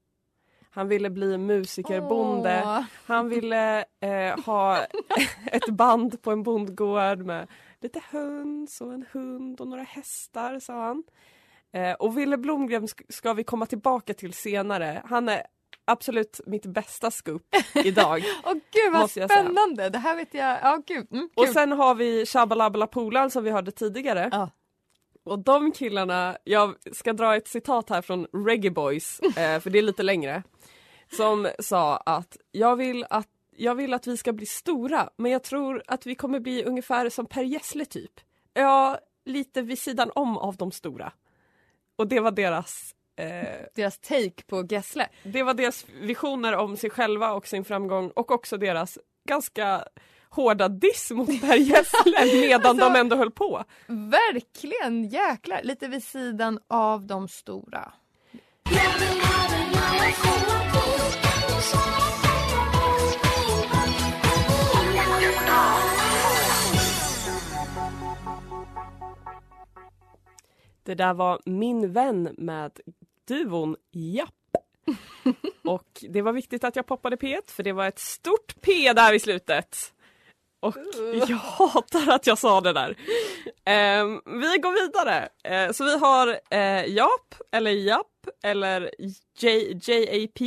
Han 0.71 0.87
ville 0.87 1.09
bli 1.09 1.37
musikerbonde. 1.37 2.61
Åh. 2.65 2.81
Han 3.05 3.29
ville 3.29 3.79
eh, 3.79 4.39
ha 4.45 4.77
ett 5.45 5.69
band 5.69 6.21
på 6.21 6.31
en 6.31 6.43
bondgård 6.43 7.17
med 7.25 7.47
lite 7.81 8.01
höns 8.11 8.81
och 8.81 8.93
en 8.93 9.05
hund 9.11 9.61
och 9.61 9.67
några 9.67 9.83
hästar 9.83 10.59
sa 10.59 10.85
han. 10.85 11.03
Eh, 11.73 11.93
och 11.93 12.17
Ville 12.17 12.37
Blomgren 12.37 12.85
sk- 12.87 13.05
ska 13.09 13.33
vi 13.33 13.43
komma 13.43 13.65
tillbaka 13.65 14.13
till 14.13 14.33
senare. 14.33 15.01
Han 15.05 15.29
är 15.29 15.41
absolut 15.85 16.39
mitt 16.45 16.65
bästa 16.65 17.11
scoop 17.11 17.41
idag. 17.85 18.23
Åh 18.45 18.53
gud 18.53 18.91
vad 18.91 19.01
Måste 19.01 19.19
jag 19.19 19.29
säga. 19.31 19.43
spännande! 19.43 19.89
Det 19.89 19.97
här 19.99 20.15
vet 20.15 20.33
jag. 20.33 20.57
Ja 20.61 20.81
gud. 20.87 21.07
Mm, 21.11 21.29
Och 21.35 21.47
sen 21.47 21.71
har 21.71 21.95
vi 21.95 22.25
Shabalabala 22.25 22.87
Polan 22.87 23.31
som 23.31 23.43
vi 23.43 23.51
hörde 23.51 23.71
tidigare. 23.71 24.29
Ja. 24.31 24.49
Och 25.27 25.39
de 25.39 25.71
killarna, 25.71 26.37
jag 26.43 26.75
ska 26.91 27.13
dra 27.13 27.35
ett 27.35 27.47
citat 27.47 27.89
här 27.89 28.01
från 28.01 28.27
Reggae 28.33 28.71
Boys, 28.71 29.19
eh, 29.37 29.59
för 29.59 29.69
det 29.69 29.77
är 29.77 29.83
lite 29.83 30.03
längre. 30.03 30.43
Som 31.11 31.47
sa 31.59 31.97
att 31.97 32.37
jag 32.51 32.75
vill 32.75 33.05
att 33.09 33.27
jag 33.57 33.75
vill 33.75 33.93
att 33.93 34.07
vi 34.07 34.17
ska 34.17 34.33
bli 34.33 34.45
stora 34.45 35.09
men 35.17 35.31
jag 35.31 35.43
tror 35.43 35.83
att 35.87 36.05
vi 36.05 36.15
kommer 36.15 36.39
bli 36.39 36.63
ungefär 36.63 37.09
som 37.09 37.25
Per 37.25 37.43
Gessle 37.43 37.85
typ. 37.85 38.11
Ja, 38.53 38.99
lite 39.25 39.61
vid 39.61 39.79
sidan 39.79 40.11
om 40.15 40.37
av 40.37 40.55
de 40.55 40.71
stora. 40.71 41.11
Och 41.95 42.07
det 42.07 42.19
var 42.19 42.31
deras 42.31 42.95
eh, 43.15 43.65
Deras 43.75 43.99
take 43.99 44.43
på 44.47 44.65
Gessle. 44.69 45.09
det 45.23 45.43
var 45.43 45.53
deras 45.53 45.85
visioner 46.01 46.55
om 46.55 46.77
sig 46.77 46.89
själva 46.89 47.33
och 47.33 47.47
sin 47.47 47.65
framgång 47.65 48.09
och 48.09 48.31
också 48.31 48.57
deras 48.57 48.97
ganska 49.27 49.83
hårda 50.29 50.67
diss 50.67 51.11
mot 51.11 51.41
Per 51.41 51.55
Gessle 51.57 52.25
medan 52.41 52.65
Alltså- 52.65 52.89
de 52.89 52.99
ändå 52.99 53.15
höll 53.15 53.31
på. 53.31 53.63
Verkligen 53.87 55.03
jäklar. 55.09 55.61
Lite 55.63 55.87
vid 55.87 56.03
sidan 56.03 56.59
av 56.67 57.05
de 57.05 57.27
stora. 57.27 57.91
Det 70.83 70.95
där 70.95 71.13
var 71.13 71.41
Min 71.45 71.93
vän 71.93 72.35
med 72.37 72.79
duon 73.27 73.75
Japp. 73.91 74.33
Och 75.63 76.03
det 76.09 76.21
var 76.21 76.33
viktigt 76.33 76.63
att 76.63 76.75
jag 76.75 76.85
poppade 76.85 77.15
P1 77.15 77.41
för 77.51 77.63
det 77.63 77.71
var 77.73 77.87
ett 77.87 77.99
stort 77.99 78.61
P 78.61 78.93
där 78.93 79.13
i 79.13 79.19
slutet. 79.19 79.93
Och 80.59 80.75
jag 81.27 81.37
hatar 81.37 82.09
att 82.15 82.27
jag 82.27 82.37
sa 82.37 82.61
det 82.61 82.73
där. 82.73 82.97
Ehm, 83.65 84.21
vi 84.25 84.57
går 84.57 84.81
vidare. 84.85 85.29
Eh, 85.43 85.71
så 85.71 85.83
vi 85.83 85.97
har 85.97 86.39
eh, 86.51 86.85
Jap, 86.95 87.35
eller 87.51 87.71
Japp, 87.71 88.27
eller 88.43 88.91
J- 89.39 89.79
JAP. 89.81 90.39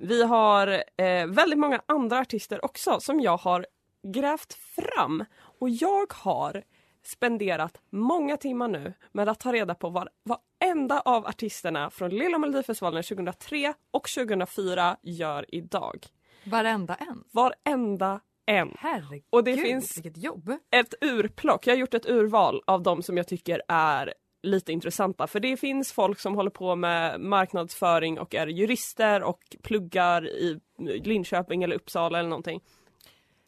Vi 0.00 0.22
har 0.22 0.68
eh, 0.96 1.26
väldigt 1.26 1.58
många 1.58 1.80
andra 1.86 2.18
artister 2.18 2.64
också 2.64 3.00
som 3.00 3.20
jag 3.20 3.36
har 3.36 3.66
grävt 4.14 4.52
fram. 4.54 5.24
Och 5.60 5.68
jag 5.70 6.12
har 6.12 6.62
spenderat 7.04 7.80
många 7.90 8.36
timmar 8.36 8.68
nu 8.68 8.94
med 9.12 9.28
att 9.28 9.40
ta 9.40 9.52
reda 9.52 9.74
på 9.74 9.88
vad 9.90 10.08
varenda 10.24 11.00
av 11.00 11.26
artisterna 11.26 11.90
från 11.90 12.10
Lilla 12.10 12.38
Melodifestivalen 12.38 13.02
2003 13.02 13.74
och 13.90 14.08
2004 14.08 14.96
gör 15.02 15.44
idag. 15.54 16.06
Varenda 16.44 16.94
en. 16.94 17.24
Varenda 17.32 18.20
en. 18.50 18.74
Herregud, 18.78 19.22
Och 19.30 19.44
det 19.44 19.56
finns 19.56 19.98
ett 20.70 20.94
urplock. 21.00 21.66
Jag 21.66 21.74
har 21.74 21.78
gjort 21.78 21.94
ett 21.94 22.06
urval 22.08 22.62
av 22.66 22.82
de 22.82 23.02
som 23.02 23.16
jag 23.16 23.26
tycker 23.28 23.62
är 23.68 24.14
lite 24.42 24.72
intressanta. 24.72 25.26
För 25.26 25.40
det 25.40 25.56
finns 25.56 25.92
folk 25.92 26.20
som 26.20 26.34
håller 26.34 26.50
på 26.50 26.76
med 26.76 27.20
marknadsföring 27.20 28.18
och 28.18 28.34
är 28.34 28.46
jurister 28.46 29.22
och 29.22 29.40
pluggar 29.62 30.26
i 30.28 30.60
Linköping 31.04 31.62
eller 31.62 31.76
Uppsala 31.76 32.18
eller 32.18 32.28
någonting. 32.28 32.60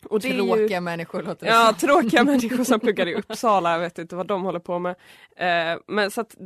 Och 0.09 0.21
det 0.21 0.29
är 0.29 0.33
ju- 0.43 0.49
Tråkiga 0.53 0.81
människor 0.81 1.23
låter 1.23 1.47
det 1.47 1.53
Ja, 1.53 1.75
tråkiga 1.81 2.25
människor 2.33 2.65
som 2.65 2.81
pluggar 2.81 3.07
i 3.09 3.15
Uppsala, 3.15 3.73
jag 3.73 3.79
vet 3.79 3.99
inte 3.99 4.17
vad 4.17 4.27
de 4.27 4.43
håller 4.43 4.59
på 4.61 4.79
med. 4.79 4.95
Eh, 5.37 5.79
men 5.87 6.11
så 6.11 6.21
att 6.21 6.37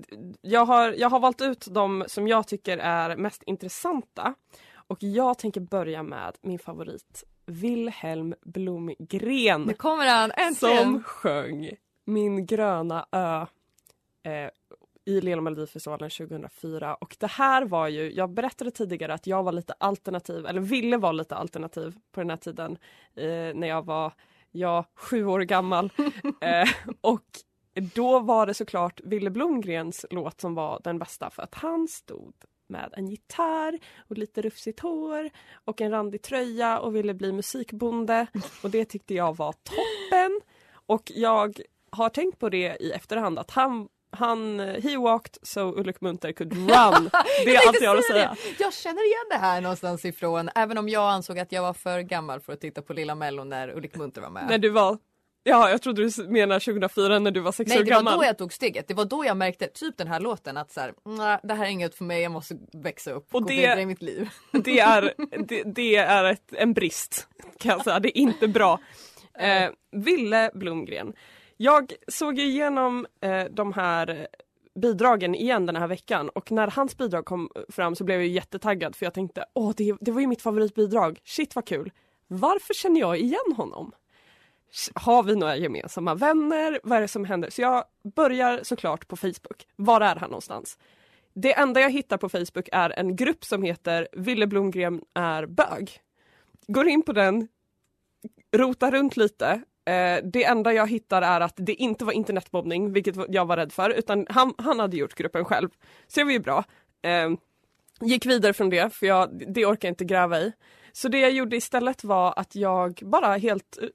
jag 0.40 0.64
har, 0.64 0.92
jag 0.98 1.10
har 1.10 1.20
valt 1.20 1.40
ut 1.40 1.66
de 1.70 2.04
som 2.08 2.28
jag 2.28 2.48
tycker 2.48 2.78
är 2.78 3.16
mest 3.16 3.42
intressanta. 3.46 4.34
Och 4.88 4.98
jag 5.02 5.38
tänker 5.38 5.60
börja 5.60 6.02
med 6.02 6.36
min 6.42 6.58
favorit, 6.58 7.24
Wilhelm 7.46 8.34
Blomgren. 8.42 9.62
Nu 9.62 9.74
kommer 9.74 10.06
han, 10.06 10.32
äntligen! 10.36 10.76
Som 10.76 11.02
sjöng 11.02 11.70
Min 12.04 12.46
gröna 12.46 13.06
ö 13.12 13.46
eh, 14.22 14.50
i 15.04 15.20
Lilla 15.20 15.40
Melodifestivalen 15.40 16.10
2004. 16.10 16.94
Och 16.94 17.16
det 17.18 17.26
här 17.26 17.64
var 17.64 17.88
ju, 17.88 18.12
jag 18.12 18.30
berättade 18.30 18.70
tidigare 18.70 19.14
att 19.14 19.26
jag 19.26 19.42
var 19.42 19.52
lite 19.52 19.72
alternativ, 19.72 20.46
eller 20.46 20.60
ville 20.60 20.96
vara 20.96 21.12
lite 21.12 21.36
alternativ 21.36 21.94
på 22.12 22.20
den 22.20 22.30
här 22.30 22.36
tiden 22.36 22.78
eh, 23.14 23.54
när 23.54 23.66
jag 23.66 23.84
var, 23.84 24.12
ja, 24.52 24.84
sju 24.94 25.26
år 25.26 25.40
gammal. 25.40 25.90
eh, 26.40 26.68
och 27.00 27.24
då 27.94 28.20
var 28.20 28.46
det 28.46 28.54
såklart 28.54 29.00
Ville 29.04 29.30
Blomgrens 29.30 30.06
låt 30.10 30.40
som 30.40 30.54
var 30.54 30.80
den 30.84 30.98
bästa 30.98 31.30
för 31.30 31.42
att 31.42 31.54
han 31.54 31.88
stod 31.88 32.34
med 32.68 32.94
en 32.96 33.08
gitarr 33.08 33.78
och 34.08 34.18
lite 34.18 34.42
rufsigt 34.42 34.80
hår 34.80 35.30
och 35.64 35.80
en 35.80 35.90
randig 35.90 36.22
tröja 36.22 36.78
och 36.78 36.96
ville 36.96 37.14
bli 37.14 37.32
musikbonde 37.32 38.26
och 38.62 38.70
det 38.70 38.84
tyckte 38.84 39.14
jag 39.14 39.36
var 39.36 39.52
toppen. 39.52 40.40
Och 40.86 41.12
jag 41.14 41.60
har 41.90 42.08
tänkt 42.08 42.38
på 42.38 42.48
det 42.48 42.76
i 42.80 42.92
efterhand 42.92 43.38
att 43.38 43.50
han 43.50 43.88
han, 44.10 44.58
he 44.60 44.96
walked 44.96 45.36
so 45.42 45.60
Ulrik 45.60 46.00
Munter 46.00 46.32
could 46.32 46.52
run. 46.52 46.68
Det 47.44 47.50
är 47.50 47.54
Jag 47.54 47.68
allt 47.68 47.80
jag 47.80 47.90
har 47.90 47.96
att 47.96 48.04
säga. 48.04 48.36
det. 48.58 48.62
Jag 48.64 48.74
känner 48.74 49.06
igen 49.06 49.26
det 49.30 49.36
här 49.36 49.60
någonstans 49.60 50.04
ifrån, 50.04 50.50
även 50.54 50.78
om 50.78 50.88
jag 50.88 51.10
ansåg 51.10 51.38
att 51.38 51.52
jag 51.52 51.62
var 51.62 51.72
för 51.72 52.00
gammal 52.00 52.40
för 52.40 52.52
att 52.52 52.60
titta 52.60 52.82
på 52.82 52.92
Lilla 52.92 53.14
Mello 53.14 53.44
när 53.44 53.76
Ulrik 53.76 53.96
Munter 53.96 54.20
var 54.20 54.30
med. 54.30 54.46
När 54.48 54.58
du 54.58 54.68
var, 54.68 54.98
ja 55.48 55.70
jag 55.70 55.82
trodde 55.82 56.08
du 56.08 56.28
menar 56.28 56.60
2004 56.60 57.18
när 57.18 57.30
du 57.30 57.40
var 57.40 57.52
sex 57.52 57.68
Nej 57.68 57.78
år 57.80 57.84
det 57.84 57.90
var 57.90 57.96
gammal. 57.98 58.18
då 58.18 58.24
jag 58.24 58.38
tog 58.38 58.52
steget, 58.52 58.88
det 58.88 58.94
var 58.94 59.04
då 59.04 59.24
jag 59.24 59.36
märkte 59.36 59.66
typ 59.66 59.96
den 59.96 60.06
här 60.08 60.20
låten 60.20 60.56
att 60.56 60.72
så 60.72 60.80
här, 60.80 60.92
"Nej, 61.04 61.38
det 61.42 61.54
här 61.54 61.64
är 61.66 61.68
inget 61.70 61.94
för 61.94 62.04
mig, 62.04 62.22
jag 62.22 62.32
måste 62.32 62.54
växa 62.72 63.10
upp 63.12 63.28
och, 63.30 63.34
Och 63.34 63.42
gå 63.42 63.48
det- 63.48 63.54
vidare 63.56 63.80
i 63.80 63.86
mitt 63.86 64.02
liv. 64.02 64.28
Det 64.52 64.78
är, 64.80 65.14
det, 65.48 65.62
det 65.62 65.96
är 65.96 66.24
ett, 66.24 66.52
en 66.52 66.72
brist 66.72 67.28
kan 67.58 67.70
jag 67.70 67.84
säga, 67.84 67.98
det 68.00 68.18
är 68.18 68.20
inte 68.22 68.48
bra. 68.48 68.80
Eh, 69.38 69.70
Ville 69.92 70.50
Blomgren. 70.54 71.12
Jag 71.56 71.92
såg 72.08 72.38
igenom 72.38 73.06
eh, 73.22 73.44
de 73.50 73.72
här 73.72 74.26
bidragen 74.80 75.34
igen 75.34 75.66
den 75.66 75.76
här 75.76 75.86
veckan 75.86 76.28
och 76.28 76.50
när 76.52 76.66
hans 76.70 76.96
bidrag 76.96 77.24
kom 77.24 77.50
fram 77.68 77.94
så 77.96 78.04
blev 78.04 78.18
jag 78.20 78.28
jättetaggad 78.28 78.96
för 78.96 79.06
jag 79.06 79.14
tänkte 79.14 79.44
åh 79.54 79.72
det, 79.76 79.94
det 80.00 80.10
var 80.10 80.20
ju 80.20 80.26
mitt 80.26 80.42
favoritbidrag, 80.42 81.18
shit 81.24 81.54
vad 81.54 81.66
kul. 81.66 81.92
Varför 82.28 82.74
känner 82.74 83.00
jag 83.00 83.18
igen 83.18 83.52
honom? 83.56 83.92
Har 84.94 85.22
vi 85.22 85.36
några 85.36 85.56
gemensamma 85.56 86.14
vänner? 86.14 86.80
Vad 86.82 86.96
är 86.96 87.02
det 87.02 87.08
som 87.08 87.24
händer? 87.24 87.50
Så 87.50 87.62
jag 87.62 87.84
börjar 88.16 88.60
såklart 88.62 89.08
på 89.08 89.16
Facebook. 89.16 89.66
Var 89.76 90.00
är 90.00 90.16
han 90.16 90.30
någonstans? 90.30 90.78
Det 91.34 91.52
enda 91.52 91.80
jag 91.80 91.90
hittar 91.90 92.16
på 92.16 92.28
Facebook 92.28 92.68
är 92.72 92.90
en 92.98 93.16
grupp 93.16 93.44
som 93.44 93.62
heter 93.62 94.08
Ville 94.12 94.46
Blomgren 94.46 95.02
är 95.14 95.46
bög. 95.46 96.00
Går 96.66 96.88
in 96.88 97.02
på 97.02 97.12
den, 97.12 97.48
rotar 98.56 98.90
runt 98.90 99.16
lite. 99.16 99.62
Eh, 99.84 100.24
det 100.24 100.44
enda 100.44 100.72
jag 100.72 100.90
hittar 100.90 101.22
är 101.22 101.40
att 101.40 101.54
det 101.56 101.74
inte 101.74 102.04
var 102.04 102.12
internetbombning, 102.12 102.92
vilket 102.92 103.16
jag 103.28 103.44
var 103.44 103.56
rädd 103.56 103.72
för, 103.72 103.90
utan 103.90 104.26
han, 104.30 104.54
han 104.58 104.80
hade 104.80 104.96
gjort 104.96 105.14
gruppen 105.14 105.44
själv. 105.44 105.68
Så 106.06 106.20
det 106.20 106.24
var 106.24 106.32
ju 106.32 106.38
bra. 106.38 106.64
Eh, 107.02 107.30
gick 108.00 108.26
vidare 108.26 108.52
från 108.52 108.70
det, 108.70 108.94
för 108.94 109.06
jag, 109.06 109.42
det 109.54 109.66
orkar 109.66 109.88
jag 109.88 109.92
inte 109.92 110.04
gräva 110.04 110.40
i. 110.40 110.52
Så 110.96 111.08
det 111.08 111.18
jag 111.18 111.30
gjorde 111.30 111.56
istället 111.56 112.04
var 112.04 112.34
att 112.36 112.54
jag 112.54 113.00
bara 113.02 113.36
helt 113.36 113.78
eh, 113.82 113.88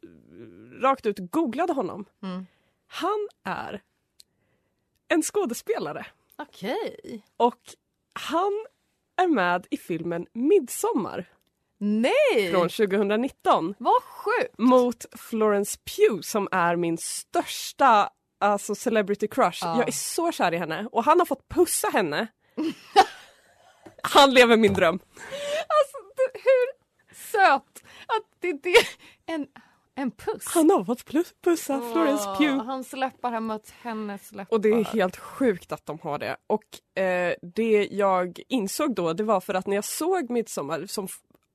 rakt 0.82 1.06
ut 1.06 1.18
googlade 1.20 1.74
honom. 1.74 2.06
Mm. 2.24 2.46
Han 2.88 3.30
är 3.44 3.82
en 5.08 5.22
skådespelare. 5.22 6.06
Okej. 6.36 7.26
Och 7.38 7.60
han 8.14 8.66
är 9.16 9.28
med 9.28 9.68
i 9.70 9.78
filmen 9.78 10.28
Midsommar 10.34 11.26
Nej! 11.78 12.52
från 12.52 12.70
2019 12.70 13.76
Vad 13.78 14.04
sjukt! 14.04 14.58
mot 14.58 15.06
Florence 15.18 15.80
Pugh 15.80 16.22
som 16.22 16.48
är 16.52 16.76
min 16.76 16.98
största 16.98 18.10
alltså 18.40 18.76
celebrity 18.76 19.28
crush. 19.28 19.60
Ja. 19.62 19.78
Jag 19.78 19.88
är 19.88 19.92
så 19.92 20.32
kär 20.32 20.54
i 20.54 20.58
henne 20.58 20.88
och 20.92 21.04
han 21.04 21.20
har 21.20 21.26
fått 21.26 21.48
pussa 21.48 21.90
henne. 21.90 22.28
han 24.04 24.34
lever 24.34 24.58
min 24.58 24.74
dröm. 24.74 25.00
Alltså 25.68 25.98
hur 26.34 26.81
söt 27.32 27.84
att 28.08 28.26
det 28.40 28.50
är 28.50 28.60
det. 28.64 28.88
En, 29.34 29.48
en 29.96 30.12
puss. 30.12 30.46
Han 30.46 30.70
har 30.70 30.84
fått 30.84 31.06
plus- 31.06 31.34
pussa 31.44 31.82
Florence 31.92 32.30
Åh, 32.30 32.38
Pugh. 32.38 32.66
Hans 32.66 32.94
läppar 32.94 33.32
har 33.32 33.40
mött 33.40 33.74
hennes 33.82 34.32
läppar. 34.32 34.56
Och 34.56 34.62
det 34.62 34.70
är 34.70 34.84
helt 34.84 35.18
sjukt 35.18 35.72
att 35.72 35.86
de 35.86 36.00
har 36.00 36.20
det. 36.20 36.38
Och 36.48 37.00
eh, 37.04 37.34
det 37.42 37.88
jag 37.92 38.40
insåg 38.48 38.96
då, 38.96 39.14
det 39.14 39.24
var 39.24 39.42
för 39.42 39.54
att 39.54 39.68
när 39.68 39.76
jag 39.76 39.86
såg 39.86 40.30
Midsommar, 40.30 40.86
som 40.86 41.08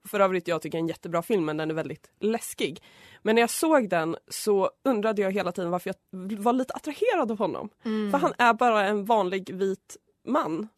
för 0.09 0.21
övrigt 0.21 0.49
jag 0.49 0.62
tycker 0.62 0.79
är 0.79 0.83
en 0.83 0.89
jättebra 0.89 1.23
film, 1.23 1.45
men 1.45 1.57
den 1.57 1.71
är 1.71 1.75
väldigt 1.75 2.11
läskig. 2.21 2.83
Men 3.23 3.35
när 3.35 3.43
jag 3.43 3.51
såg 3.51 3.89
den 3.89 4.17
så 4.29 4.71
undrade 4.85 5.23
jag 5.23 5.33
hela 5.33 5.53
tiden 5.53 5.71
varför 5.71 5.95
jag 6.11 6.39
var 6.39 6.53
lite 6.53 6.75
attraherad 6.75 7.31
av 7.31 7.39
honom. 7.39 7.69
Mm. 7.85 8.11
För 8.11 8.19
han 8.19 8.33
är 8.39 8.55
bara 8.55 8.87
en 8.87 9.05
vanlig 9.05 9.55
vit 9.55 9.97
man 10.29 10.69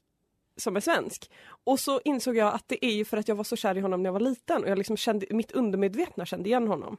som 0.58 0.76
är 0.76 0.80
svensk. 0.80 1.30
Och 1.64 1.80
så 1.80 2.00
insåg 2.04 2.36
jag 2.36 2.54
att 2.54 2.64
det 2.66 2.84
är 2.84 2.92
ju 2.92 3.04
för 3.04 3.16
att 3.16 3.28
jag 3.28 3.34
var 3.34 3.44
så 3.44 3.56
kär 3.56 3.76
i 3.76 3.80
honom 3.80 4.02
när 4.02 4.08
jag 4.08 4.12
var 4.12 4.20
liten 4.20 4.62
och 4.62 4.70
jag 4.70 4.78
liksom 4.78 4.96
kände, 4.96 5.26
mitt 5.30 5.52
undermedvetna 5.52 6.26
kände 6.26 6.48
igen 6.48 6.68
honom. 6.68 6.96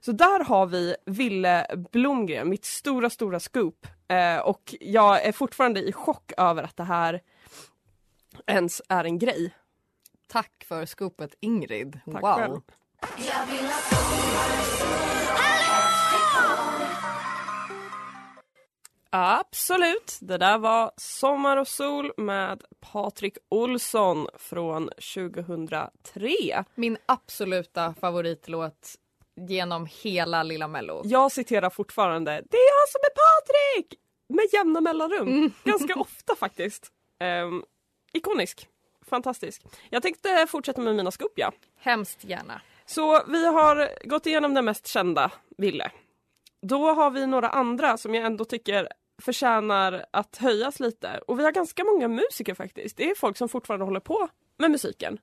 Så 0.00 0.12
där 0.12 0.44
har 0.44 0.66
vi 0.66 0.94
Ville 1.06 1.66
Blomgren, 1.92 2.48
mitt 2.48 2.64
stora, 2.64 3.10
stora 3.10 3.40
scoop. 3.40 3.86
Eh, 4.08 4.38
och 4.38 4.74
jag 4.80 5.24
är 5.24 5.32
fortfarande 5.32 5.80
i 5.80 5.92
chock 5.92 6.32
över 6.36 6.62
att 6.62 6.76
det 6.76 6.84
här 6.84 7.20
ens 8.46 8.82
är 8.88 9.04
en 9.04 9.18
grej. 9.18 9.54
Tack 10.26 10.64
för 10.68 10.86
skopet 10.86 11.34
Ingrid. 11.40 12.00
Tack 12.12 12.22
wow. 12.22 12.62
Absolut, 19.12 20.18
det 20.20 20.38
där 20.38 20.58
var 20.58 20.92
Sommar 20.96 21.56
och 21.56 21.68
sol 21.68 22.12
med 22.16 22.64
Patrik 22.80 23.36
Olsson 23.48 24.28
från 24.38 24.90
2003. 25.14 26.64
Min 26.74 26.96
absoluta 27.06 27.94
favoritlåt 28.00 28.94
genom 29.48 29.88
hela 30.02 30.42
Lilla 30.42 30.68
Mello. 30.68 31.02
Jag 31.04 31.32
citerar 31.32 31.70
fortfarande 31.70 32.30
Det 32.30 32.56
är 32.56 32.80
jag 32.80 32.88
som 32.88 33.00
är 33.02 33.10
Patrik! 33.14 33.94
Med 34.28 34.46
jämna 34.52 34.80
mellanrum. 34.80 35.28
Mm. 35.28 35.52
Ganska 35.64 35.94
ofta 35.94 36.36
faktiskt. 36.36 36.92
Ehm, 37.20 37.62
ikonisk. 38.12 38.68
Fantastisk. 39.06 39.62
Jag 39.90 40.02
tänkte 40.02 40.46
fortsätta 40.48 40.80
med 40.80 40.96
mina 40.96 41.10
ja. 41.34 41.52
Hemskt 41.78 42.24
gärna. 42.24 42.60
Så 42.86 43.22
vi 43.26 43.46
har 43.46 44.08
gått 44.08 44.26
igenom 44.26 44.54
den 44.54 44.64
mest 44.64 44.86
kända, 44.86 45.30
Ville. 45.58 45.90
Då 46.62 46.92
har 46.92 47.10
vi 47.10 47.26
några 47.26 47.48
andra 47.48 47.96
som 47.96 48.14
jag 48.14 48.24
ändå 48.24 48.44
tycker 48.44 48.88
förtjänar 49.20 50.04
att 50.10 50.36
höjas 50.36 50.80
lite. 50.80 51.20
Och 51.26 51.38
vi 51.38 51.44
har 51.44 51.52
ganska 51.52 51.84
många 51.84 52.08
musiker 52.08 52.54
faktiskt. 52.54 52.96
Det 52.96 53.10
är 53.10 53.14
folk 53.14 53.36
som 53.36 53.48
fortfarande 53.48 53.84
håller 53.84 54.00
på 54.00 54.28
med 54.58 54.70
musiken. 54.70 55.18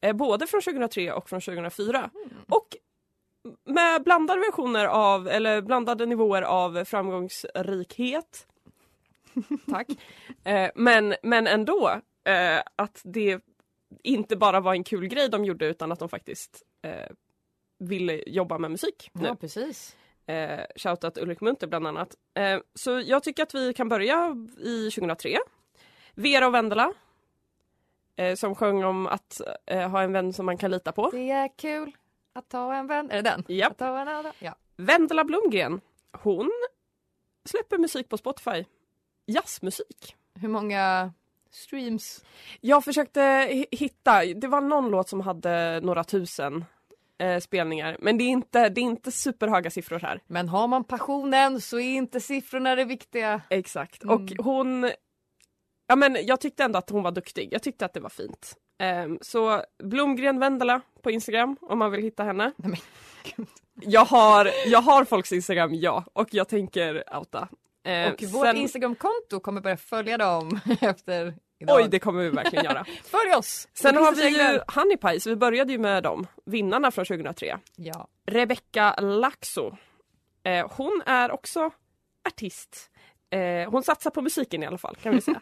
Eh, 0.00 0.16
både 0.16 0.46
från 0.46 0.62
2003 0.62 1.12
och 1.12 1.28
från 1.28 1.40
2004. 1.40 2.10
Och 2.48 2.76
med 3.64 4.02
blandade 4.02 4.40
versioner 4.40 4.86
av, 4.86 5.28
eller 5.28 5.62
blandade 5.62 6.06
nivåer 6.06 6.42
av 6.42 6.84
framgångsrikhet. 6.84 8.46
Tack. 9.70 9.88
Eh, 10.44 10.70
men, 10.74 11.14
men 11.22 11.46
ändå 11.46 12.00
eh, 12.24 12.62
att 12.76 13.00
det 13.04 13.40
inte 14.02 14.36
bara 14.36 14.60
var 14.60 14.74
en 14.74 14.84
kul 14.84 15.06
grej 15.06 15.28
de 15.28 15.44
gjorde 15.44 15.66
utan 15.66 15.92
att 15.92 15.98
de 15.98 16.08
faktiskt 16.08 16.62
eh, 16.82 17.10
vill 17.78 18.22
jobba 18.26 18.58
med 18.58 18.70
musik 18.70 19.10
nu. 19.12 19.26
Ja, 19.26 19.34
precis. 19.34 19.96
Eh, 20.28 20.60
shoutout 20.76 21.18
Ulrik 21.18 21.40
Munter 21.40 21.66
bland 21.66 21.86
annat. 21.86 22.14
Eh, 22.34 22.60
så 22.74 23.00
jag 23.00 23.22
tycker 23.22 23.42
att 23.42 23.54
vi 23.54 23.74
kan 23.74 23.88
börja 23.88 24.36
i 24.58 24.90
2003. 24.90 25.38
Vera 26.14 26.46
och 26.46 26.54
Vendela. 26.54 26.92
Eh, 28.16 28.34
som 28.34 28.54
sjöng 28.54 28.84
om 28.84 29.06
att 29.06 29.40
eh, 29.66 29.90
ha 29.90 30.02
en 30.02 30.12
vän 30.12 30.32
som 30.32 30.46
man 30.46 30.58
kan 30.58 30.70
lita 30.70 30.92
på. 30.92 31.10
Det 31.10 31.30
är 31.30 31.48
kul 31.58 31.96
att 32.32 32.48
ta 32.48 32.74
en 32.74 32.86
vän. 32.86 33.10
Är 33.10 33.14
det 33.22 33.22
den? 33.30 33.44
Japp. 33.48 33.70
Att 33.72 33.78
ta 33.78 33.98
en 34.00 34.08
annan. 34.08 34.32
Ja. 34.38 34.54
Vendela 34.76 35.24
Blomgren. 35.24 35.80
Hon 36.12 36.50
släpper 37.44 37.78
musik 37.78 38.08
på 38.08 38.16
Spotify. 38.18 38.64
Jazzmusik. 39.26 40.16
Hur 40.34 40.48
många 40.48 41.12
streams? 41.50 42.24
Jag 42.60 42.84
försökte 42.84 43.20
hi- 43.20 43.66
hitta, 43.70 44.24
det 44.24 44.46
var 44.48 44.60
någon 44.60 44.90
låt 44.90 45.08
som 45.08 45.20
hade 45.20 45.80
några 45.82 46.04
tusen 46.04 46.64
eh, 47.18 47.38
spelningar. 47.40 47.96
Men 48.00 48.18
det 48.18 48.24
är, 48.24 48.28
inte, 48.28 48.68
det 48.68 48.80
är 48.80 48.82
inte 48.82 49.12
superhöga 49.12 49.70
siffror 49.70 49.98
här. 49.98 50.20
Men 50.26 50.48
har 50.48 50.68
man 50.68 50.84
passionen 50.84 51.60
så 51.60 51.78
är 51.78 51.94
inte 51.94 52.20
siffrorna 52.20 52.74
det 52.74 52.84
viktiga. 52.84 53.40
Exakt. 53.50 54.02
Mm. 54.04 54.14
Och 54.14 54.44
hon... 54.44 54.90
Ja 55.86 55.96
men 55.96 56.16
jag 56.26 56.40
tyckte 56.40 56.64
ändå 56.64 56.78
att 56.78 56.90
hon 56.90 57.02
var 57.02 57.10
duktig. 57.12 57.48
Jag 57.52 57.62
tyckte 57.62 57.84
att 57.84 57.94
det 57.94 58.00
var 58.00 58.08
fint. 58.08 58.54
Ehm, 58.82 59.18
så 59.20 59.62
Blomgren 59.82 60.40
Vendela 60.40 60.80
på 61.02 61.10
Instagram 61.10 61.56
om 61.60 61.78
man 61.78 61.90
vill 61.90 62.02
hitta 62.02 62.24
henne. 62.24 62.52
jag, 63.80 64.04
har, 64.04 64.50
jag 64.66 64.82
har 64.82 65.04
folks 65.04 65.32
Instagram, 65.32 65.74
ja. 65.74 66.04
Och 66.12 66.28
jag 66.30 66.48
tänker 66.48 67.16
outa. 67.18 67.48
Ehm, 67.84 68.12
Och 68.12 68.22
vårt 68.22 68.46
sen- 68.46 68.56
Instagramkonto 68.56 69.40
kommer 69.42 69.60
börja 69.60 69.76
följa 69.76 70.18
dem 70.18 70.60
efter 70.80 71.34
idag. 71.58 71.76
Oj, 71.76 71.88
det 71.88 71.98
kommer 71.98 72.22
vi 72.22 72.30
verkligen 72.30 72.64
göra. 72.64 72.84
Följ 73.04 73.34
oss! 73.34 73.68
Sen 73.74 73.96
har 73.96 74.12
vi 74.14 74.28
ju. 74.28 74.60
Honeypie, 74.68 75.20
så 75.20 75.30
vi 75.30 75.36
började 75.36 75.72
ju 75.72 75.78
med 75.78 76.02
dem. 76.02 76.26
Vinnarna 76.44 76.90
från 76.90 77.04
2003. 77.04 77.58
Ja. 77.76 78.08
Rebecca 78.26 78.94
Laxo. 79.00 79.76
Eh, 80.42 80.70
hon 80.70 81.02
är 81.06 81.30
också 81.30 81.70
artist. 82.28 82.90
Eh, 83.30 83.70
hon 83.70 83.82
satsar 83.82 84.10
på 84.10 84.22
musiken 84.22 84.62
i 84.62 84.66
alla 84.66 84.78
fall 84.78 84.96
kan 84.96 85.14
vi 85.14 85.20
säga. 85.20 85.40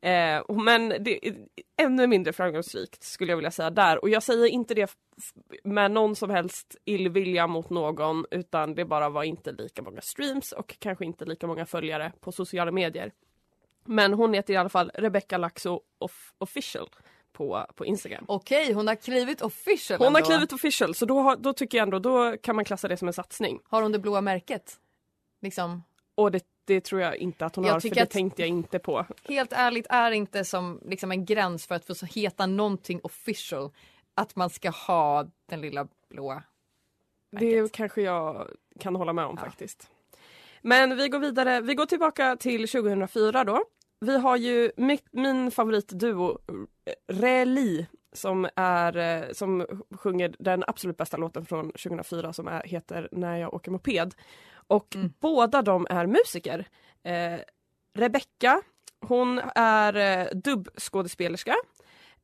eh, 0.38 0.56
men 0.64 0.88
det 0.88 1.28
är 1.28 1.34
ännu 1.82 2.06
mindre 2.06 2.32
framgångsrikt 2.32 3.02
skulle 3.02 3.32
jag 3.32 3.36
vilja 3.36 3.50
säga 3.50 3.70
där. 3.70 4.02
Och 4.02 4.08
jag 4.08 4.22
säger 4.22 4.46
inte 4.46 4.74
det 4.74 4.96
med 5.64 5.90
någon 5.90 6.16
som 6.16 6.30
helst 6.30 6.76
illvilja 6.84 7.46
mot 7.46 7.70
någon 7.70 8.24
utan 8.30 8.74
det 8.74 8.84
bara 8.84 9.08
var 9.08 9.22
inte 9.22 9.52
lika 9.52 9.82
många 9.82 10.00
streams 10.00 10.52
och 10.52 10.76
kanske 10.78 11.04
inte 11.04 11.24
lika 11.24 11.46
många 11.46 11.66
följare 11.66 12.12
på 12.20 12.32
sociala 12.32 12.72
medier. 12.72 13.12
Men 13.88 14.14
hon 14.14 14.34
heter 14.34 14.54
i 14.54 14.56
alla 14.56 14.68
fall 14.68 14.90
Rebecca 14.94 15.36
Laxo 15.38 15.80
off- 15.98 16.32
official 16.38 16.88
på, 17.32 17.66
på 17.74 17.84
Instagram. 17.86 18.24
Okej, 18.28 18.72
hon 18.72 18.86
har 18.88 18.94
klivit 18.94 19.42
official 19.42 19.98
Hon 19.98 20.14
har 20.14 20.20
ändå. 20.20 20.28
klivit 20.30 20.52
official 20.52 20.94
så 20.94 21.06
då, 21.06 21.20
har, 21.20 21.36
då 21.36 21.52
tycker 21.52 21.78
jag 21.78 21.82
ändå 21.82 21.98
då 21.98 22.36
kan 22.42 22.56
man 22.56 22.64
klassa 22.64 22.88
det 22.88 22.96
som 22.96 23.08
en 23.08 23.14
satsning. 23.14 23.60
Har 23.64 23.82
hon 23.82 23.92
det 23.92 23.98
blåa 23.98 24.20
märket? 24.20 24.76
Liksom. 25.40 25.82
Och 26.14 26.30
det, 26.32 26.44
det 26.64 26.80
tror 26.80 27.00
jag 27.00 27.16
inte 27.16 27.46
att 27.46 27.56
hon 27.56 27.64
Jag 27.64 27.72
har 27.72 27.80
för 27.80 27.88
det 27.90 28.00
att- 28.00 28.10
tänkte 28.10 28.42
jag 28.42 28.48
inte 28.48 28.78
på. 28.78 29.06
Helt 29.28 29.52
ärligt 29.52 29.86
är 29.90 30.10
inte 30.10 30.44
som 30.44 30.80
liksom 30.84 31.12
en 31.12 31.24
gräns 31.24 31.66
för 31.66 31.74
att 31.74 31.84
få 31.98 32.06
heta 32.06 32.46
någonting 32.46 33.00
official 33.02 33.70
att 34.14 34.36
man 34.36 34.50
ska 34.50 34.70
ha 34.70 35.26
den 35.48 35.60
lilla 35.60 35.88
blåa. 36.10 36.42
Det 37.30 37.72
kanske 37.72 38.02
jag 38.02 38.48
kan 38.80 38.96
hålla 38.96 39.12
med 39.12 39.24
om 39.24 39.36
faktiskt. 39.36 39.90
Men 40.62 40.96
vi 40.96 41.08
går 41.08 41.18
vidare, 41.18 41.60
vi 41.60 41.74
går 41.74 41.86
tillbaka 41.86 42.36
till 42.36 42.68
2004 42.68 43.44
då. 43.44 43.64
Vi 44.00 44.18
har 44.18 44.36
ju 44.36 44.70
min, 45.12 45.50
favoritduo 45.50 46.38
eh, 46.84 46.94
Reli 47.08 47.86
som, 48.12 48.48
är, 48.56 48.96
eh, 48.96 49.32
som 49.32 49.66
sjunger 49.90 50.34
den 50.38 50.64
absolut 50.66 50.96
bästa 50.96 51.16
låten 51.16 51.46
från 51.46 51.66
2004 51.66 52.32
som 52.32 52.48
är, 52.48 52.62
heter 52.62 53.08
När 53.12 53.36
jag 53.36 53.54
åker 53.54 53.70
moped. 53.70 54.14
Och 54.66 54.96
båda 55.20 55.62
de 55.62 55.86
är 55.90 56.06
musiker. 56.06 56.68
Eh, 57.02 57.40
Rebecca, 57.94 58.62
hon 59.00 59.40
är 59.54 59.96
eh, 59.96 60.26
dubbskådespelerska. 60.34 61.54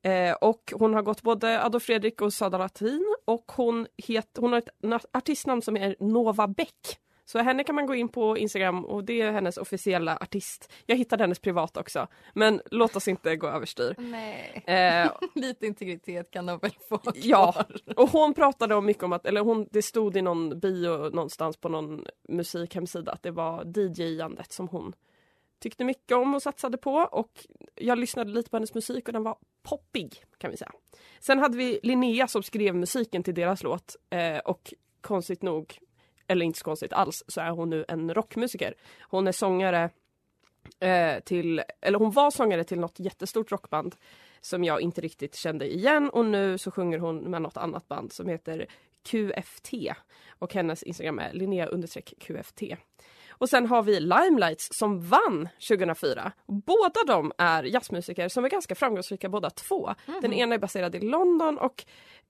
Eh, 0.03 0.33
och 0.33 0.73
hon 0.77 0.95
har 0.95 1.03
gått 1.03 1.23
både 1.23 1.65
Adolf 1.65 1.83
Fredrik 1.85 2.21
och 2.21 2.33
Sada 2.33 2.59
Latin 2.59 3.15
och 3.25 3.53
hon, 3.57 3.87
het, 4.07 4.37
hon 4.39 4.53
har 4.53 4.59
ett 4.59 4.69
na- 4.83 5.07
artistnamn 5.13 5.63
som 5.63 5.77
är 5.77 5.97
Nova 6.01 6.49
Beck. 6.49 6.99
Så 7.25 7.39
henne 7.39 7.65
kan 7.65 7.75
man 7.75 7.87
gå 7.87 7.95
in 7.95 8.09
på 8.09 8.39
Instagram 8.39 8.85
och 8.85 9.05
det 9.05 9.21
är 9.21 9.33
hennes 9.33 9.57
officiella 9.57 10.17
artist. 10.21 10.73
Jag 10.87 10.97
hittade 10.97 11.23
hennes 11.23 11.39
privat 11.39 11.77
också. 11.77 12.07
Men 12.33 12.61
låt 12.71 12.97
oss 12.97 13.09
inte 13.09 13.37
gå 13.37 13.47
överstyr. 13.47 13.97
Eh, 14.67 15.11
Lite 15.35 15.67
integritet 15.67 16.31
kan 16.31 16.47
de 16.47 16.59
väl 16.59 16.77
få 16.89 16.99
kvar. 16.99 17.13
Ja, 17.17 17.65
och 17.97 18.11
hon 18.11 18.35
pratade 18.35 18.75
om 18.75 18.87
mycket 18.87 19.03
om 19.03 19.13
att, 19.13 19.27
eller 19.27 19.41
hon, 19.41 19.69
det 19.71 19.83
stod 19.83 20.17
i 20.17 20.23
någon 20.23 20.61
bio 20.61 20.97
någonstans 20.97 21.57
på 21.57 21.69
någon 21.69 22.07
musikhemsida 22.29 23.13
att 23.13 23.23
det 23.23 23.31
var 23.31 23.65
DJ-andet 23.65 24.53
som 24.53 24.69
hon 24.69 24.93
tyckte 25.59 25.85
mycket 25.85 26.17
om 26.17 26.35
och 26.35 26.43
satsade 26.43 26.79
på 26.79 26.95
och 26.95 27.47
jag 27.75 27.99
lyssnade 27.99 28.31
lite 28.31 28.51
på 28.51 28.57
hennes 28.57 28.75
musik 28.75 29.09
och 29.09 29.13
den 29.13 29.23
var 29.23 29.37
poppig 29.63 30.25
kan 30.39 30.51
vi 30.51 30.57
säga. 30.57 30.73
Sen 31.21 31.39
hade 31.39 31.57
vi 31.57 31.81
Linnea 31.83 32.29
som 32.29 32.43
skrev 32.43 32.75
musiken 32.75 33.23
till 33.23 33.35
deras 33.35 33.63
låt 33.63 33.97
eh, 34.11 34.39
och 34.39 34.75
konstigt 35.01 35.43
nog, 35.43 35.79
eller 36.27 36.47
inte 36.47 36.59
så 36.59 36.65
konstigt 36.65 36.93
alls, 36.93 37.25
så 37.29 37.41
är 37.41 37.51
hon 37.51 37.71
nu 37.71 37.85
en 37.89 38.15
rockmusiker. 38.15 38.75
Hon 39.01 39.27
är 39.27 39.33
sångare 39.33 39.91
eh, 40.81 41.21
till, 41.21 41.63
eller 41.81 41.99
hon 41.99 42.11
var 42.11 42.31
sångare 42.31 42.65
till 42.65 42.81
något 42.81 43.01
jättestort 43.01 43.53
rockband 43.53 43.97
som 44.41 44.65
jag 44.65 44.81
inte 44.81 45.01
riktigt 45.01 45.35
kände 45.35 45.75
igen 45.75 46.11
och 46.11 46.25
nu 46.25 46.59
så 46.59 46.71
sjunger 46.71 46.99
hon 46.99 47.17
med 47.17 47.43
något 47.43 47.57
annat 47.57 47.89
band 47.89 48.13
som 48.13 48.29
heter 48.29 48.67
QFT 49.03 49.73
och 50.29 50.55
hennes 50.55 50.83
Instagram 50.83 51.19
är 51.19 51.33
Linnea 51.33 51.67
understreck 51.67 52.15
QFT. 52.19 52.63
Och 53.39 53.49
sen 53.49 53.67
har 53.67 53.83
vi 53.83 54.01
Limelights 54.01 54.69
som 54.73 55.01
vann 55.01 55.49
2004. 55.69 56.33
Båda 56.47 57.01
de 57.07 57.33
är 57.39 57.63
jazzmusiker 57.63 58.29
som 58.29 58.45
är 58.45 58.49
ganska 58.49 58.75
framgångsrika 58.75 59.29
båda 59.29 59.51
två. 59.51 59.95
Den 60.23 60.33
ena 60.33 60.55
är 60.55 60.59
baserad 60.59 60.95
i 60.95 61.01
London 61.01 61.59
och 61.59 61.85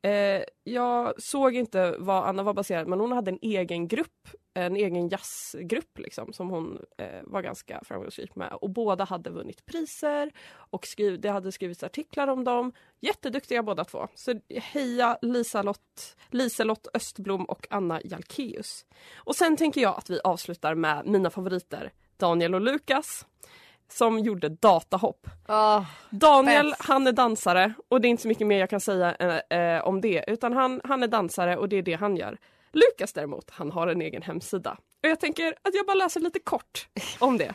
eh, 0.08 0.42
jag 0.64 1.22
såg 1.22 1.54
inte 1.54 1.94
vad 1.98 2.24
Anna 2.24 2.42
var 2.42 2.54
baserad 2.54 2.88
men 2.88 3.00
hon 3.00 3.12
hade 3.12 3.30
en 3.30 3.38
egen 3.42 3.88
grupp, 3.88 4.28
en 4.54 4.76
egen 4.76 5.08
jazzgrupp 5.08 5.98
liksom 5.98 6.32
som 6.32 6.50
hon 6.50 6.78
eh, 6.98 7.22
var 7.22 7.42
ganska 7.42 7.80
framgångsrik 7.84 8.36
med. 8.36 8.52
Och 8.52 8.70
båda 8.70 9.04
hade 9.04 9.30
vunnit 9.30 9.66
priser 9.66 10.32
och 10.52 10.86
skriv, 10.86 11.20
det 11.20 11.28
hade 11.28 11.52
skrivits 11.52 11.82
artiklar 11.82 12.28
om 12.28 12.44
dem. 12.44 12.72
Jätteduktiga 13.00 13.62
båda 13.62 13.84
två. 13.84 14.08
Så 14.14 14.40
heja 14.48 15.18
Liselott, 15.22 16.16
Liselott 16.30 16.86
Östblom 16.94 17.44
och 17.44 17.66
Anna 17.70 18.00
Jalkeus. 18.04 18.86
Och 19.16 19.36
sen 19.36 19.56
tänker 19.56 19.80
jag 19.80 19.98
att 19.98 20.10
vi 20.10 20.20
avslutar 20.24 20.74
med 20.74 21.06
mina 21.06 21.30
favoriter 21.30 21.92
Daniel 22.16 22.54
och 22.54 22.60
Lukas 22.60 23.26
som 23.88 24.18
gjorde 24.18 24.48
datahopp. 24.48 25.26
Daniel 26.10 26.70
bäst. 26.70 26.82
han 26.84 27.06
är 27.06 27.12
dansare 27.12 27.74
och 27.88 28.00
det 28.00 28.08
är 28.08 28.10
inte 28.10 28.22
så 28.22 28.28
mycket 28.28 28.46
mer 28.46 28.58
jag 28.58 28.70
kan 28.70 28.80
säga 28.80 29.14
eh, 29.14 29.58
eh, 29.58 29.84
om 29.84 30.00
det 30.00 30.24
utan 30.26 30.52
han, 30.52 30.80
han 30.84 31.02
är 31.02 31.08
dansare 31.08 31.56
och 31.56 31.68
det 31.68 31.76
är 31.76 31.82
det 31.82 31.94
han 31.94 32.16
gör. 32.16 32.38
Lukas 32.74 33.12
däremot, 33.12 33.50
han 33.50 33.70
har 33.70 33.86
en 33.86 34.00
egen 34.02 34.22
hemsida. 34.22 34.78
Och 35.02 35.08
jag 35.08 35.20
tänker 35.20 35.54
att 35.62 35.74
jag 35.74 35.86
bara 35.86 35.94
läser 35.94 36.20
lite 36.20 36.38
kort 36.38 36.88
om 37.18 37.38
det. 37.38 37.54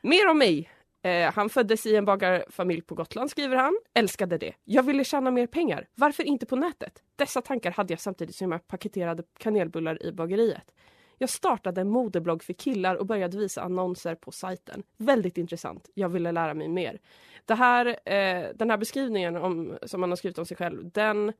Mer 0.00 0.28
om 0.28 0.38
mig. 0.38 0.70
Eh, 1.02 1.32
han 1.32 1.48
föddes 1.48 1.86
i 1.86 1.96
en 1.96 2.04
bagarfamilj 2.04 2.82
på 2.82 2.94
Gotland 2.94 3.30
skriver 3.30 3.56
han. 3.56 3.78
Älskade 3.94 4.38
det. 4.38 4.54
Jag 4.64 4.82
ville 4.82 5.04
tjäna 5.04 5.30
mer 5.30 5.46
pengar. 5.46 5.88
Varför 5.94 6.22
inte 6.22 6.46
på 6.46 6.56
nätet? 6.56 7.02
Dessa 7.16 7.42
tankar 7.42 7.70
hade 7.70 7.92
jag 7.92 8.00
samtidigt 8.00 8.36
som 8.36 8.52
jag 8.52 8.66
paketerade 8.66 9.22
kanelbullar 9.38 10.06
i 10.06 10.12
bageriet. 10.12 10.72
Jag 11.18 11.30
startade 11.30 11.80
en 11.80 11.88
modeblogg 11.88 12.42
för 12.42 12.52
killar 12.52 12.94
och 12.94 13.06
började 13.06 13.38
visa 13.38 13.62
annonser 13.62 14.14
på 14.14 14.32
sajten. 14.32 14.82
Väldigt 14.96 15.38
intressant. 15.38 15.90
Jag 15.94 16.08
ville 16.08 16.32
lära 16.32 16.54
mig 16.54 16.68
mer. 16.68 17.00
Det 17.44 17.54
här, 17.54 17.86
eh, 17.86 18.48
den 18.54 18.70
här 18.70 18.76
beskrivningen 18.76 19.36
om, 19.36 19.78
som 19.82 20.02
han 20.02 20.10
har 20.10 20.16
skrivit 20.16 20.38
om 20.38 20.46
sig 20.46 20.56
själv, 20.56 20.90
den 20.90 21.32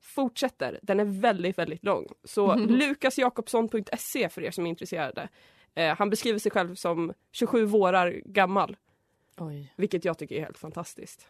fortsätter. 0.00 0.78
Den 0.82 1.00
är 1.00 1.04
väldigt, 1.04 1.58
väldigt 1.58 1.84
lång. 1.84 2.06
Så 2.24 2.54
lukasjakobsson.se 2.56 4.28
för 4.28 4.42
er 4.42 4.50
som 4.50 4.66
är 4.66 4.70
intresserade. 4.70 5.28
Eh, 5.74 5.96
han 5.96 6.10
beskriver 6.10 6.38
sig 6.38 6.52
själv 6.52 6.74
som 6.74 7.12
27 7.32 7.64
vårar 7.64 8.22
gammal. 8.24 8.76
Oj. 9.38 9.72
Vilket 9.76 10.04
jag 10.04 10.18
tycker 10.18 10.34
är 10.34 10.40
helt 10.40 10.58
fantastiskt. 10.58 11.26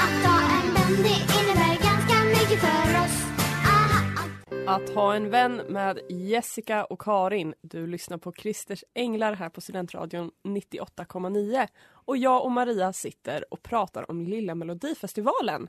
Att 0.00 0.24
ta 0.24 0.40
en 0.40 0.74
vän 0.74 1.02
det 1.02 1.40
innebär 1.40 1.82
ganska 1.82 2.24
mycket 2.24 2.60
för 2.60 3.04
oss. 3.04 3.23
Att 4.66 4.90
ha 4.90 5.14
en 5.14 5.30
vän 5.30 5.56
med 5.68 6.00
Jessica 6.08 6.84
och 6.84 7.00
Karin. 7.00 7.54
Du 7.60 7.86
lyssnar 7.86 8.18
på 8.18 8.32
Christers 8.32 8.84
Änglar 8.94 9.32
här 9.32 9.48
på 9.48 9.60
Studentradion 9.60 10.30
98,9. 10.42 11.68
Och 11.86 12.16
jag 12.16 12.44
och 12.44 12.52
Maria 12.52 12.92
sitter 12.92 13.44
och 13.50 13.62
pratar 13.62 14.10
om 14.10 14.22
Lilla 14.22 14.54
Melodifestivalen. 14.54 15.68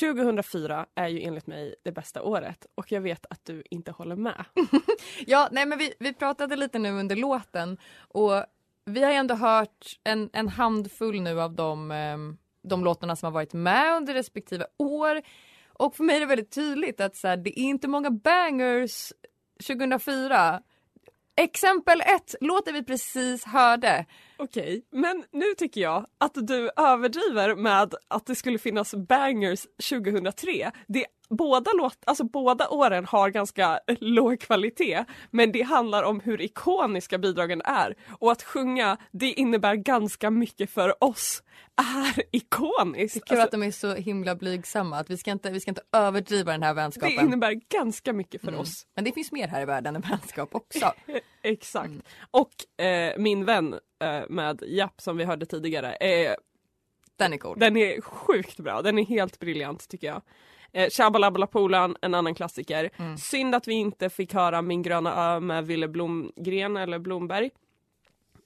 2004 0.00 0.86
är 0.94 1.08
ju 1.08 1.22
enligt 1.22 1.46
mig 1.46 1.74
det 1.82 1.92
bästa 1.92 2.22
året 2.22 2.66
och 2.74 2.92
jag 2.92 3.00
vet 3.00 3.26
att 3.30 3.44
du 3.44 3.62
inte 3.70 3.90
håller 3.90 4.16
med. 4.16 4.44
Ja, 5.26 5.48
nej 5.52 5.66
men 5.66 5.78
vi, 5.78 5.94
vi 5.98 6.14
pratade 6.14 6.56
lite 6.56 6.78
nu 6.78 6.90
under 6.90 7.16
låten 7.16 7.78
och 7.98 8.44
vi 8.84 9.04
har 9.04 9.10
ju 9.10 9.16
ändå 9.16 9.34
hört 9.34 9.98
en, 10.04 10.30
en 10.32 10.48
handfull 10.48 11.20
nu 11.20 11.40
av 11.40 11.54
de 11.54 11.90
ehm, 11.90 12.36
de 12.62 12.84
låtarna 12.84 13.16
som 13.16 13.26
har 13.26 13.32
varit 13.32 13.52
med 13.52 13.96
under 13.96 14.14
respektive 14.14 14.66
år. 14.76 15.22
Och 15.80 15.96
för 15.96 16.04
mig 16.04 16.16
är 16.16 16.20
det 16.20 16.26
väldigt 16.26 16.50
tydligt 16.50 17.00
att 17.00 17.16
så 17.16 17.28
här, 17.28 17.36
det 17.36 17.60
är 17.60 17.62
inte 17.62 17.88
många 17.88 18.10
bangers 18.10 19.12
2004. 19.66 20.62
Exempel 21.36 22.00
ett, 22.00 22.34
låten 22.40 22.74
vi 22.74 22.84
precis 22.84 23.44
hörde. 23.44 24.06
Okej, 24.38 24.82
men 24.92 25.24
nu 25.32 25.54
tycker 25.58 25.80
jag 25.80 26.06
att 26.18 26.34
du 26.34 26.70
överdriver 26.76 27.54
med 27.54 27.94
att 28.08 28.26
det 28.26 28.34
skulle 28.34 28.58
finnas 28.58 28.94
bangers 28.94 29.66
2003. 29.90 30.70
Det, 30.88 31.06
båda, 31.30 31.70
låt, 31.76 31.98
alltså 32.06 32.24
båda 32.24 32.68
åren 32.68 33.04
har 33.06 33.30
ganska 33.30 33.80
låg 34.00 34.40
kvalitet 34.40 35.04
men 35.30 35.52
det 35.52 35.62
handlar 35.62 36.02
om 36.02 36.20
hur 36.20 36.40
ikoniska 36.40 37.18
bidragen 37.18 37.62
är 37.64 37.94
och 38.18 38.32
att 38.32 38.42
sjunga 38.42 38.96
det 39.10 39.32
innebär 39.32 39.74
ganska 39.74 40.30
mycket 40.30 40.70
för 40.70 41.04
oss 41.04 41.42
är 41.76 42.22
ikoniskt. 42.36 43.14
Det 43.14 43.18
är 43.20 43.26
kul 43.26 43.38
Alltså, 43.40 43.44
att 43.44 43.50
de 43.50 43.62
är 43.62 43.70
så 43.70 43.94
himla 43.94 44.34
blygsamma. 44.34 44.98
Att 44.98 45.10
vi, 45.10 45.16
ska 45.18 45.30
inte, 45.30 45.50
vi 45.50 45.60
ska 45.60 45.70
inte 45.70 45.82
överdriva 45.92 46.52
den 46.52 46.62
här 46.62 46.74
det 46.74 46.80
vänskapen. 46.80 47.26
innebär 47.26 47.52
ganska 47.68 48.12
mycket 48.12 48.40
för 48.40 48.48
Mm. 48.48 48.60
oss. 48.60 48.86
Men 48.94 49.04
det 49.04 49.12
finns 49.12 49.32
mer 49.32 49.48
här 49.48 49.62
i 49.62 49.64
världen 49.64 49.96
än 49.96 50.02
vänskap 50.02 50.54
också. 50.54 50.92
Exakt. 51.42 51.86
Mm. 51.86 52.02
Och 52.30 52.84
eh, 52.84 53.14
min 53.18 53.44
vän 53.44 53.74
eh, 54.04 54.22
med 54.28 54.62
Japp 54.66 55.00
som 55.00 55.16
vi 55.16 55.24
hörde 55.24 55.46
tidigare, 55.46 55.92
eh, 55.94 56.34
Den 57.16 57.32
är 57.32 57.38
cool. 57.38 57.58
den 57.58 57.76
är 57.76 58.00
sjukt 58.00 58.56
bra. 58.60 58.82
Den 58.82 58.98
är 58.98 59.04
helt 59.04 59.38
briljant 59.38 59.88
tycker 59.88 60.06
jag. 60.06 60.22
Eh, 60.72 60.90
Shabalabalapolan, 60.90 61.96
en 62.02 62.14
annan 62.14 62.34
klassiker. 62.34 62.90
Mm. 62.96 63.16
Synd 63.18 63.54
att 63.54 63.68
vi 63.68 63.74
inte 63.74 64.10
fick 64.10 64.34
höra 64.34 64.62
Min 64.62 64.82
gröna 64.82 65.34
ö 65.34 65.40
med 65.40 65.66
Ville 65.66 65.88
Blomgren 65.88 66.76
eller 66.76 66.98
Blomberg. 66.98 67.50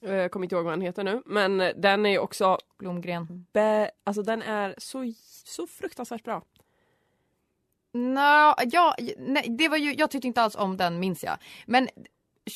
Eh, 0.05 0.15
Jag 0.15 0.31
kommer 0.31 0.45
inte 0.45 0.55
ihåg 0.57 0.65
vad 0.65 0.73
han 0.73 0.81
heter 0.81 1.05
nu, 1.05 1.23
men 1.27 1.61
eh, 1.61 1.71
den 1.77 2.07
är 2.07 2.19
också, 2.19 2.59
Blomgren. 2.79 3.47
be, 3.53 3.91
alltså 4.05 4.23
den 4.23 4.43
är 4.43 4.75
så, 4.79 5.13
så 5.45 5.67
fruktansvärt 5.67 6.23
bra. 6.25 6.43
Nå, 7.93 8.55
ja, 8.73 8.95
nej, 9.19 9.47
det 9.59 9.69
var 9.69 9.77
ju, 9.77 9.95
jag 9.95 10.11
tyckte 10.11 10.27
inte 10.29 10.43
alls 10.43 10.57
om 10.57 10.77
den 10.77 11.01
minns 11.01 11.25
jag. 11.25 11.37
Men 11.67 11.89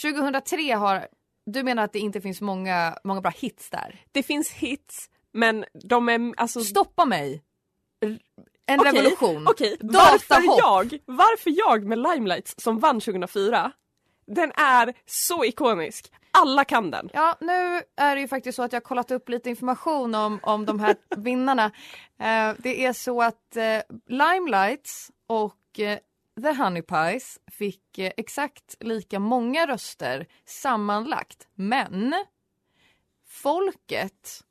2003 0.03 0.73
har, 0.73 1.09
du 1.47 1.63
menar 1.63 1.85
att 1.85 1.93
det 1.93 1.99
inte 1.99 2.21
finns 2.21 2.41
många, 2.41 2.99
många 3.05 3.21
bra 3.21 3.31
hits 3.31 3.71
där? 3.71 4.01
Det 4.13 4.23
finns 4.23 4.51
hits, 4.51 5.11
men 5.33 5.65
de 5.85 6.09
är 6.09 6.35
alltså... 6.37 6.61
Stoppa 6.61 7.05
mig! 7.05 7.43
En 8.69 8.81
Okej, 8.81 8.93
revolution. 8.93 9.47
Okej, 9.49 9.77
varför 9.81 10.59
jag, 10.59 10.99
varför 11.07 11.53
jag 11.57 11.85
med 11.85 11.99
Limelights 11.99 12.55
som 12.59 12.79
vann 12.79 13.01
2004, 13.01 13.73
den 14.27 14.53
är 14.53 14.95
så 15.07 15.45
ikonisk. 15.45 16.13
Alla 16.31 16.65
kan 16.65 16.91
den. 16.91 17.11
Ja, 17.13 17.37
nu 17.41 17.83
är 17.97 18.15
det 18.15 18.21
ju 18.21 18.29
faktiskt 18.29 18.57
så 18.57 18.63
att 18.63 18.73
jag 18.73 18.85
kollat 18.85 19.11
upp 19.11 19.29
lite 19.29 19.51
information 19.51 20.15
om, 20.15 20.41
om 20.43 20.67
de 20.67 20.81
här 20.81 20.97
vinnarna. 21.17 21.65
Eh, 22.19 22.53
det 22.59 22.85
är 22.85 22.93
så 22.93 23.23
att 23.23 23.57
eh, 23.57 23.81
Limelights 24.07 25.11
och 25.27 25.81
eh, 25.81 25.99
The 26.43 26.53
Honey 26.53 26.83
Pies 26.83 27.39
fick 27.47 27.99
eh, 27.99 28.13
exakt 28.17 28.77
lika 28.81 29.19
många 29.19 29.67
röster 29.67 30.27
sammanlagt. 30.47 31.49
Men 31.55 32.25
folket 33.29 34.45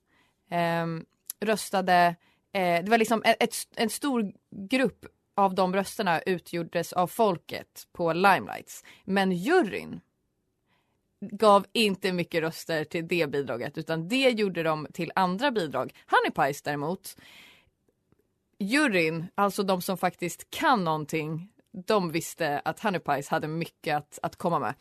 ehm, 0.50 1.06
röstade, 1.40 2.16
eh, 2.54 2.84
det 2.84 2.90
var 2.90 2.98
liksom 2.98 3.24
ett, 3.26 3.44
ett, 3.44 3.56
en 3.76 3.90
stor 3.90 4.34
grupp 4.52 5.06
av 5.36 5.56
de 5.56 5.74
rösterna 5.74 6.22
utgjordes 6.22 6.94
av 6.94 7.08
folket 7.08 7.88
på 7.92 8.14
Limelights. 8.14 8.84
Men 9.06 9.32
juryn 9.32 10.00
gav 11.22 11.66
inte 11.74 12.14
mycket 12.14 12.42
röster 12.42 12.84
till 12.84 13.08
det 13.08 13.28
bidraget 13.30 13.78
utan 13.78 14.08
det 14.08 14.30
gjorde 14.30 14.64
de 14.64 14.88
till 14.94 15.12
andra 15.16 15.52
bidrag. 15.52 15.94
Honey 16.08 16.32
Pies 16.32 16.62
däremot, 16.62 17.18
juryn, 18.60 19.28
alltså 19.36 19.64
de 19.64 19.82
som 19.82 19.98
faktiskt 19.98 20.50
kan 20.50 20.84
någonting, 20.84 21.50
de 21.72 22.12
visste 22.12 22.62
att 22.66 22.80
Honey 22.80 23.00
Pies 23.00 23.30
hade 23.30 23.48
mycket 23.48 23.98
att, 23.98 24.20
att 24.22 24.36
komma 24.36 24.60
med. 24.60 24.74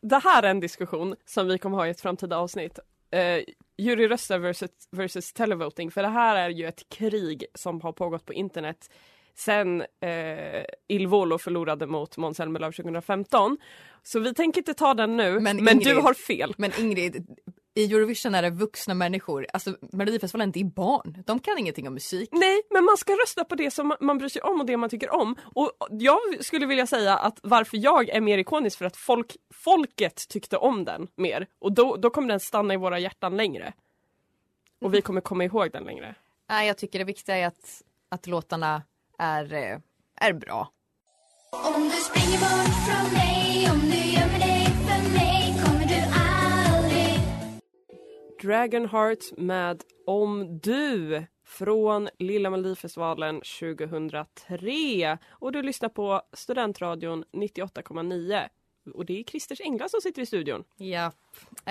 Det 0.00 0.18
här 0.18 0.42
är 0.42 0.50
en 0.50 0.60
diskussion 0.60 1.16
som 1.24 1.48
vi 1.48 1.58
kommer 1.58 1.76
ha 1.76 1.86
i 1.86 1.90
ett 1.90 2.00
framtida 2.00 2.38
avsnitt. 2.38 2.78
Eh, 3.10 3.42
juryröster 3.80 4.38
versus, 4.38 4.70
versus 4.90 5.32
televoting, 5.32 5.90
för 5.90 6.02
det 6.02 6.08
här 6.08 6.36
är 6.36 6.48
ju 6.48 6.66
ett 6.66 6.88
krig 6.88 7.44
som 7.54 7.80
har 7.80 7.92
pågått 7.92 8.26
på 8.26 8.32
internet 8.32 8.90
sen 9.40 9.80
eh, 10.00 10.64
Il 10.88 11.06
Volo 11.06 11.38
förlorade 11.38 11.86
mot 11.86 12.16
Måns 12.16 12.36
Zelmerlöw 12.36 12.72
2015. 12.72 13.58
Så 14.02 14.20
vi 14.20 14.34
tänker 14.34 14.60
inte 14.60 14.74
ta 14.74 14.94
den 14.94 15.16
nu, 15.16 15.40
men, 15.40 15.64
Men 15.64 15.78
du 15.78 15.94
har 15.94 16.14
fel. 16.14 16.54
Men 16.56 16.72
Ingrid, 16.78 17.26
i 17.80 17.94
Eurovision 17.94 18.34
är 18.34 18.42
det 18.42 18.50
vuxna 18.50 18.94
människor, 18.94 19.46
alltså 19.52 19.76
Melodifestivalen 19.92 20.52
det 20.52 20.60
är 20.60 20.64
barn, 20.64 21.22
de 21.26 21.40
kan 21.40 21.58
ingenting 21.58 21.88
om 21.88 21.94
musik. 21.94 22.28
Nej, 22.32 22.62
men 22.70 22.84
man 22.84 22.96
ska 22.96 23.12
rösta 23.12 23.44
på 23.44 23.54
det 23.54 23.70
som 23.70 23.96
man 24.00 24.18
bryr 24.18 24.28
sig 24.28 24.42
om 24.42 24.60
och 24.60 24.66
det 24.66 24.76
man 24.76 24.90
tycker 24.90 25.14
om. 25.14 25.36
Och 25.42 25.70
jag 25.90 26.18
skulle 26.40 26.66
vilja 26.66 26.86
säga 26.86 27.16
att 27.16 27.38
varför 27.42 27.76
jag 27.76 28.08
är 28.08 28.20
mer 28.20 28.38
ikonisk 28.38 28.78
för 28.78 28.84
att 28.84 28.96
folk, 28.96 29.36
folket 29.54 30.28
tyckte 30.28 30.56
om 30.56 30.84
den 30.84 31.08
mer. 31.16 31.46
Och 31.58 31.72
då, 31.72 31.96
då 31.96 32.10
kommer 32.10 32.28
den 32.28 32.40
stanna 32.40 32.74
i 32.74 32.76
våra 32.76 32.98
hjärtan 32.98 33.36
längre. 33.36 33.72
Och 34.80 34.94
vi 34.94 35.02
kommer 35.02 35.20
komma 35.20 35.44
ihåg 35.44 35.72
den 35.72 35.84
längre. 35.84 36.14
Nej, 36.48 36.66
jag 36.66 36.78
tycker 36.78 36.98
det 36.98 37.04
viktiga 37.04 37.36
är 37.36 37.46
att, 37.46 37.82
att 38.08 38.26
låtarna 38.26 38.82
är, 39.18 39.52
eh, 39.52 39.78
är 40.16 40.32
bra. 40.32 40.72
Om 41.52 41.82
du 41.82 41.96
springer 41.96 42.38
bort 42.38 42.74
från 42.86 43.12
mig, 43.12 43.70
om 43.70 43.90
du 43.90 44.19
Dragonheart 48.42 49.36
med 49.36 49.82
Om 50.06 50.58
du 50.58 51.26
från 51.46 52.08
Lilla 52.18 52.50
Melodifestivalen 52.50 53.40
2003. 53.60 55.18
Och 55.30 55.52
du 55.52 55.62
lyssnar 55.62 55.88
på 55.88 56.22
Studentradion 56.32 57.24
98,9. 57.32 58.48
Och 58.94 59.06
det 59.06 59.20
är 59.20 59.24
Christers 59.24 59.60
Engla 59.60 59.88
som 59.88 60.00
sitter 60.00 60.22
i 60.22 60.26
studion. 60.26 60.64
Ja. 60.76 61.12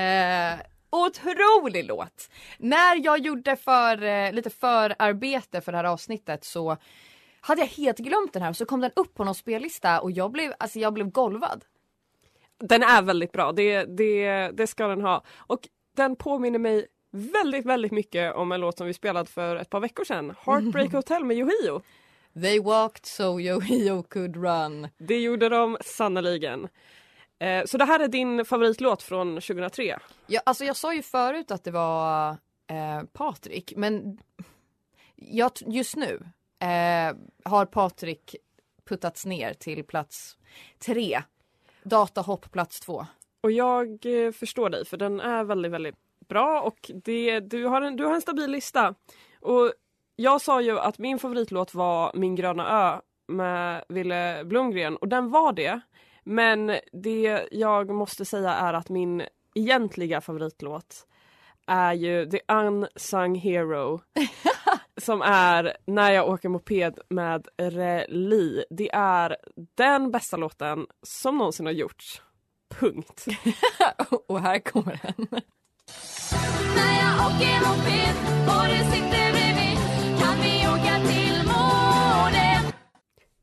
Eh, 0.01 0.59
otrolig 0.89 1.85
låt! 1.85 2.29
När 2.57 3.05
jag 3.05 3.19
gjorde 3.19 3.55
för, 3.55 4.03
eh, 4.03 4.33
lite 4.33 4.49
förarbete 4.49 5.61
för 5.61 5.71
det 5.71 5.77
här 5.77 5.85
avsnittet 5.85 6.43
så 6.43 6.77
hade 7.41 7.61
jag 7.61 7.67
helt 7.67 7.97
glömt 7.97 8.33
den 8.33 8.41
här 8.41 8.53
så 8.53 8.65
kom 8.65 8.79
den 8.81 8.91
upp 8.95 9.13
på 9.13 9.23
någon 9.23 9.35
spellista 9.35 10.01
och 10.01 10.11
jag 10.11 10.31
blev, 10.31 10.53
alltså 10.59 10.79
jag 10.79 10.93
blev 10.93 11.09
golvad. 11.09 11.65
Den 12.59 12.83
är 12.83 13.01
väldigt 13.01 13.31
bra, 13.31 13.51
det, 13.51 13.83
det, 13.83 14.51
det 14.53 14.67
ska 14.67 14.87
den 14.87 15.01
ha. 15.01 15.23
Och 15.37 15.67
den 15.99 16.15
påminner 16.15 16.59
mig 16.59 16.87
väldigt, 17.11 17.65
väldigt 17.65 17.91
mycket 17.91 18.35
om 18.35 18.51
en 18.51 18.61
låt 18.61 18.77
som 18.77 18.87
vi 18.87 18.93
spelade 18.93 19.29
för 19.29 19.55
ett 19.55 19.69
par 19.69 19.79
veckor 19.79 20.03
sedan. 20.03 20.35
Heartbreak 20.45 20.91
Hotel 20.93 21.25
med 21.25 21.37
Yohio. 21.37 21.81
They 22.33 22.59
walked 22.59 23.05
so 23.05 23.39
Yohio 23.39 24.03
could 24.03 24.35
run. 24.35 24.87
Det 24.97 25.19
gjorde 25.19 25.49
de 25.49 25.77
sannoliken. 25.81 26.67
Eh, 27.39 27.65
så 27.65 27.77
det 27.77 27.85
här 27.85 27.99
är 27.99 28.07
din 28.07 28.45
favoritlåt 28.45 29.03
från 29.03 29.35
2003? 29.35 29.99
Ja, 30.27 30.41
alltså 30.45 30.65
jag 30.65 30.75
sa 30.75 30.93
ju 30.93 31.01
förut 31.01 31.51
att 31.51 31.63
det 31.63 31.71
var 31.71 32.29
eh, 32.67 33.03
Patrik, 33.13 33.73
men 33.75 34.19
jag, 35.15 35.51
just 35.65 35.95
nu 35.95 36.25
eh, 36.59 37.15
har 37.43 37.65
Patrik 37.65 38.35
puttats 38.85 39.25
ner 39.25 39.53
till 39.53 39.83
plats 39.83 40.37
tre. 40.79 41.21
Datahopp 41.83 42.51
plats 42.51 42.79
två. 42.79 43.05
Och 43.41 43.51
jag 43.51 44.05
eh, 44.05 44.31
förstår 44.31 44.69
dig 44.69 44.85
för 44.85 44.97
den 44.97 45.19
är 45.19 45.43
väldigt, 45.43 45.71
väldigt 45.71 45.95
bra 46.27 46.61
och 46.61 46.91
det, 47.03 47.39
du, 47.39 47.65
har 47.65 47.81
en, 47.81 47.95
du 47.95 48.05
har 48.05 48.13
en 48.13 48.21
stabil 48.21 48.51
lista. 48.51 48.95
Och 49.39 49.73
jag 50.15 50.41
sa 50.41 50.61
ju 50.61 50.79
att 50.79 50.97
min 50.97 51.19
favoritlåt 51.19 51.73
var 51.73 52.11
Min 52.13 52.35
gröna 52.35 52.69
ö 52.69 53.01
med 53.27 53.83
Ville 53.89 54.43
Blomgren 54.45 54.95
och 54.97 55.07
den 55.07 55.29
var 55.29 55.53
det. 55.53 55.79
Men 56.23 56.75
det 56.91 57.47
jag 57.51 57.89
måste 57.89 58.25
säga 58.25 58.53
är 58.53 58.73
att 58.73 58.89
min 58.89 59.23
egentliga 59.55 60.21
favoritlåt 60.21 61.07
är 61.67 61.93
ju 61.93 62.25
The 62.25 62.39
Unsung 62.47 63.35
Hero 63.35 64.01
som 64.97 65.21
är 65.21 65.77
När 65.85 66.11
jag 66.11 66.29
åker 66.29 66.49
moped 66.49 66.99
med 67.09 67.47
Reli. 67.57 68.63
Det 68.69 68.91
är 68.93 69.37
den 69.75 70.11
bästa 70.11 70.37
låten 70.37 70.87
som 71.03 71.37
någonsin 71.37 71.65
har 71.65 71.73
gjorts. 71.73 72.21
Punkt. 72.69 73.25
Och 74.27 74.41
här 74.41 74.59
kommer 74.59 74.99
den. 75.03 75.41
När 76.75 76.99
jag 77.01 77.25
åker 77.25 77.59
moped 77.67 78.15
och 78.47 78.65
du 78.67 78.91
sitter 78.91 79.31
bredvid 79.31 79.77
kan 80.19 80.35
vi 80.41 80.67
åka 80.67 81.07
till 81.11 81.47
månen 81.47 82.73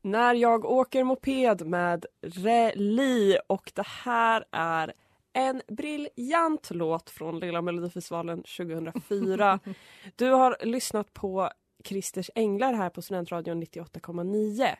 När 0.01 0.33
jag 0.33 0.65
åker 0.65 1.03
moped 1.03 1.67
med 1.67 2.05
Reli 2.21 3.37
och 3.47 3.71
det 3.75 3.87
här 3.87 4.45
är 4.51 4.93
en 5.33 5.61
briljant 5.67 6.69
låt 6.71 7.09
från 7.09 7.39
Lilla 7.39 7.61
Melodifestivalen 7.61 8.43
2004. 8.43 9.59
Du 10.15 10.29
har 10.29 10.57
lyssnat 10.61 11.13
på 11.13 11.49
Christers 11.83 12.29
Änglar 12.35 12.73
här 12.73 12.89
på 12.89 13.01
Studentradion 13.01 13.63
98,9. 13.63 14.75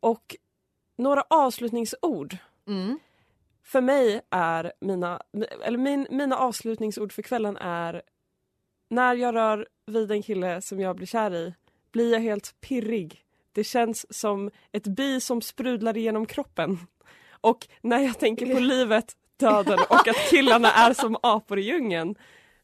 Och 0.00 0.36
några 0.96 1.24
avslutningsord. 1.30 2.36
Mm. 2.66 2.98
För 3.64 3.80
mig 3.80 4.20
är 4.30 4.72
mina, 4.80 5.22
eller 5.64 5.78
min, 5.78 6.06
mina 6.10 6.36
avslutningsord 6.36 7.12
för 7.12 7.22
kvällen 7.22 7.56
är 7.56 8.02
när 8.90 9.14
jag 9.14 9.34
rör 9.34 9.68
vid 9.86 10.10
en 10.10 10.22
kille 10.22 10.62
som 10.62 10.80
jag 10.80 10.96
blir 10.96 11.06
kär 11.06 11.34
i 11.34 11.54
blir 11.92 12.12
jag 12.12 12.20
helt 12.20 12.60
pirrig. 12.60 13.24
Det 13.52 13.64
känns 13.64 14.18
som 14.18 14.50
ett 14.72 14.86
bi 14.86 15.20
som 15.20 15.42
sprudlar 15.42 15.96
igenom 15.96 16.26
kroppen. 16.26 16.78
Och 17.30 17.68
när 17.80 17.98
jag 17.98 18.18
tänker 18.18 18.54
på 18.54 18.60
livet, 18.60 19.12
döden 19.36 19.78
och 19.88 20.08
att 20.08 20.30
killarna 20.30 20.70
är 20.70 20.94
som 20.94 21.16
apor 21.22 21.58
i 21.58 21.62
djungeln 21.62 22.14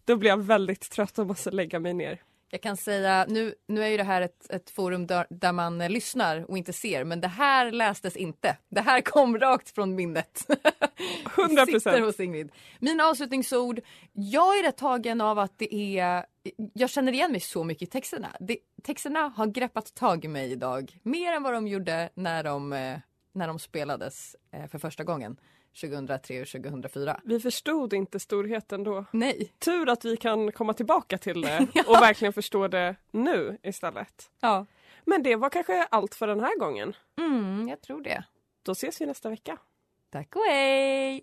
då 0.05 0.17
blir 0.17 0.31
jag 0.31 0.43
väldigt 0.43 0.91
trött 0.91 1.19
och 1.19 1.27
måste 1.27 1.51
lägga 1.51 1.79
mig 1.79 1.95
ner. 1.95 2.23
Jag 2.53 2.63
kan 2.63 2.77
säga, 2.77 3.27
nu, 3.29 3.55
nu 3.69 3.85
är 3.85 3.89
ju 3.89 3.97
det 3.97 4.05
här 4.05 4.23
ett, 4.23 4.51
ett 4.51 4.71
forum 4.71 5.07
där, 5.07 5.27
där 5.31 5.53
man 5.53 5.79
lyssnar 5.79 6.51
och 6.51 6.59
inte 6.59 6.73
ser, 6.73 7.05
men 7.05 7.21
det 7.21 7.29
här 7.29 7.73
lästes 7.73 8.17
inte. 8.17 8.57
Det 8.69 8.81
här 8.81 9.01
kom 9.01 9.39
rakt 9.39 9.71
från 9.71 9.95
minnet. 9.95 10.47
100 11.39 11.67
Sitter 11.67 12.01
hos 12.01 12.21
Ingrid. 12.21 12.53
Mina 12.79 13.05
avslutningsord. 13.05 13.81
Jag 14.13 14.59
är 14.59 14.63
rätt 14.63 14.77
tagen 14.77 15.21
av 15.21 15.39
att 15.39 15.59
det 15.59 15.99
är... 15.99 16.25
Jag 16.73 16.91
känner 16.91 17.13
igen 17.13 17.33
mig 17.33 17.41
så 17.41 17.65
mycket 17.65 17.89
i 17.89 17.91
texterna. 17.91 18.37
Det, 18.41 18.59
texterna 18.83 19.21
har 19.37 19.47
greppat 19.47 19.95
tag 19.95 20.25
i 20.25 20.29
mig 20.29 20.53
idag. 20.53 20.99
Mer 21.03 21.33
än 21.33 21.43
vad 21.43 21.53
de 21.53 21.69
gjorde 21.69 22.11
när 22.15 22.45
de, 22.45 22.73
eh, 22.73 22.99
när 23.33 23.47
de 23.47 23.59
spelades 23.59 24.37
eh, 24.53 24.67
för 24.67 24.79
första 24.79 25.05
gången. 25.05 25.37
2003 25.81 26.41
och 26.41 26.49
2004. 26.49 27.21
Vi 27.25 27.41
förstod 27.41 27.93
inte 27.93 28.21
storheten 28.21 28.85
då. 28.85 29.05
Nej. 29.11 29.53
Tur 29.59 29.89
att 29.89 30.05
vi 30.05 30.17
kan 30.17 30.53
komma 30.53 30.73
tillbaka 30.73 31.19
till 31.19 31.41
det 31.41 31.61
och 31.87 31.95
verkligen 31.95 32.33
förstå 32.33 32.69
det 32.69 32.97
nu 33.11 33.59
istället. 33.63 34.31
Ja. 34.41 34.67
Men 35.05 35.23
det 35.23 35.37
var 35.37 35.51
kanske 35.51 35.85
allt 35.85 36.15
för 36.15 36.27
den 36.27 36.41
här 36.41 36.59
gången. 36.59 36.97
Mm, 37.19 37.69
jag 37.69 37.81
tror 37.81 38.03
det. 38.03 38.25
Då 38.63 38.73
ses 38.73 39.01
vi 39.01 39.07
nästa 39.07 39.29
vecka. 39.29 39.59
Tack 40.11 40.37
och 40.37 40.43
hej! 40.43 41.23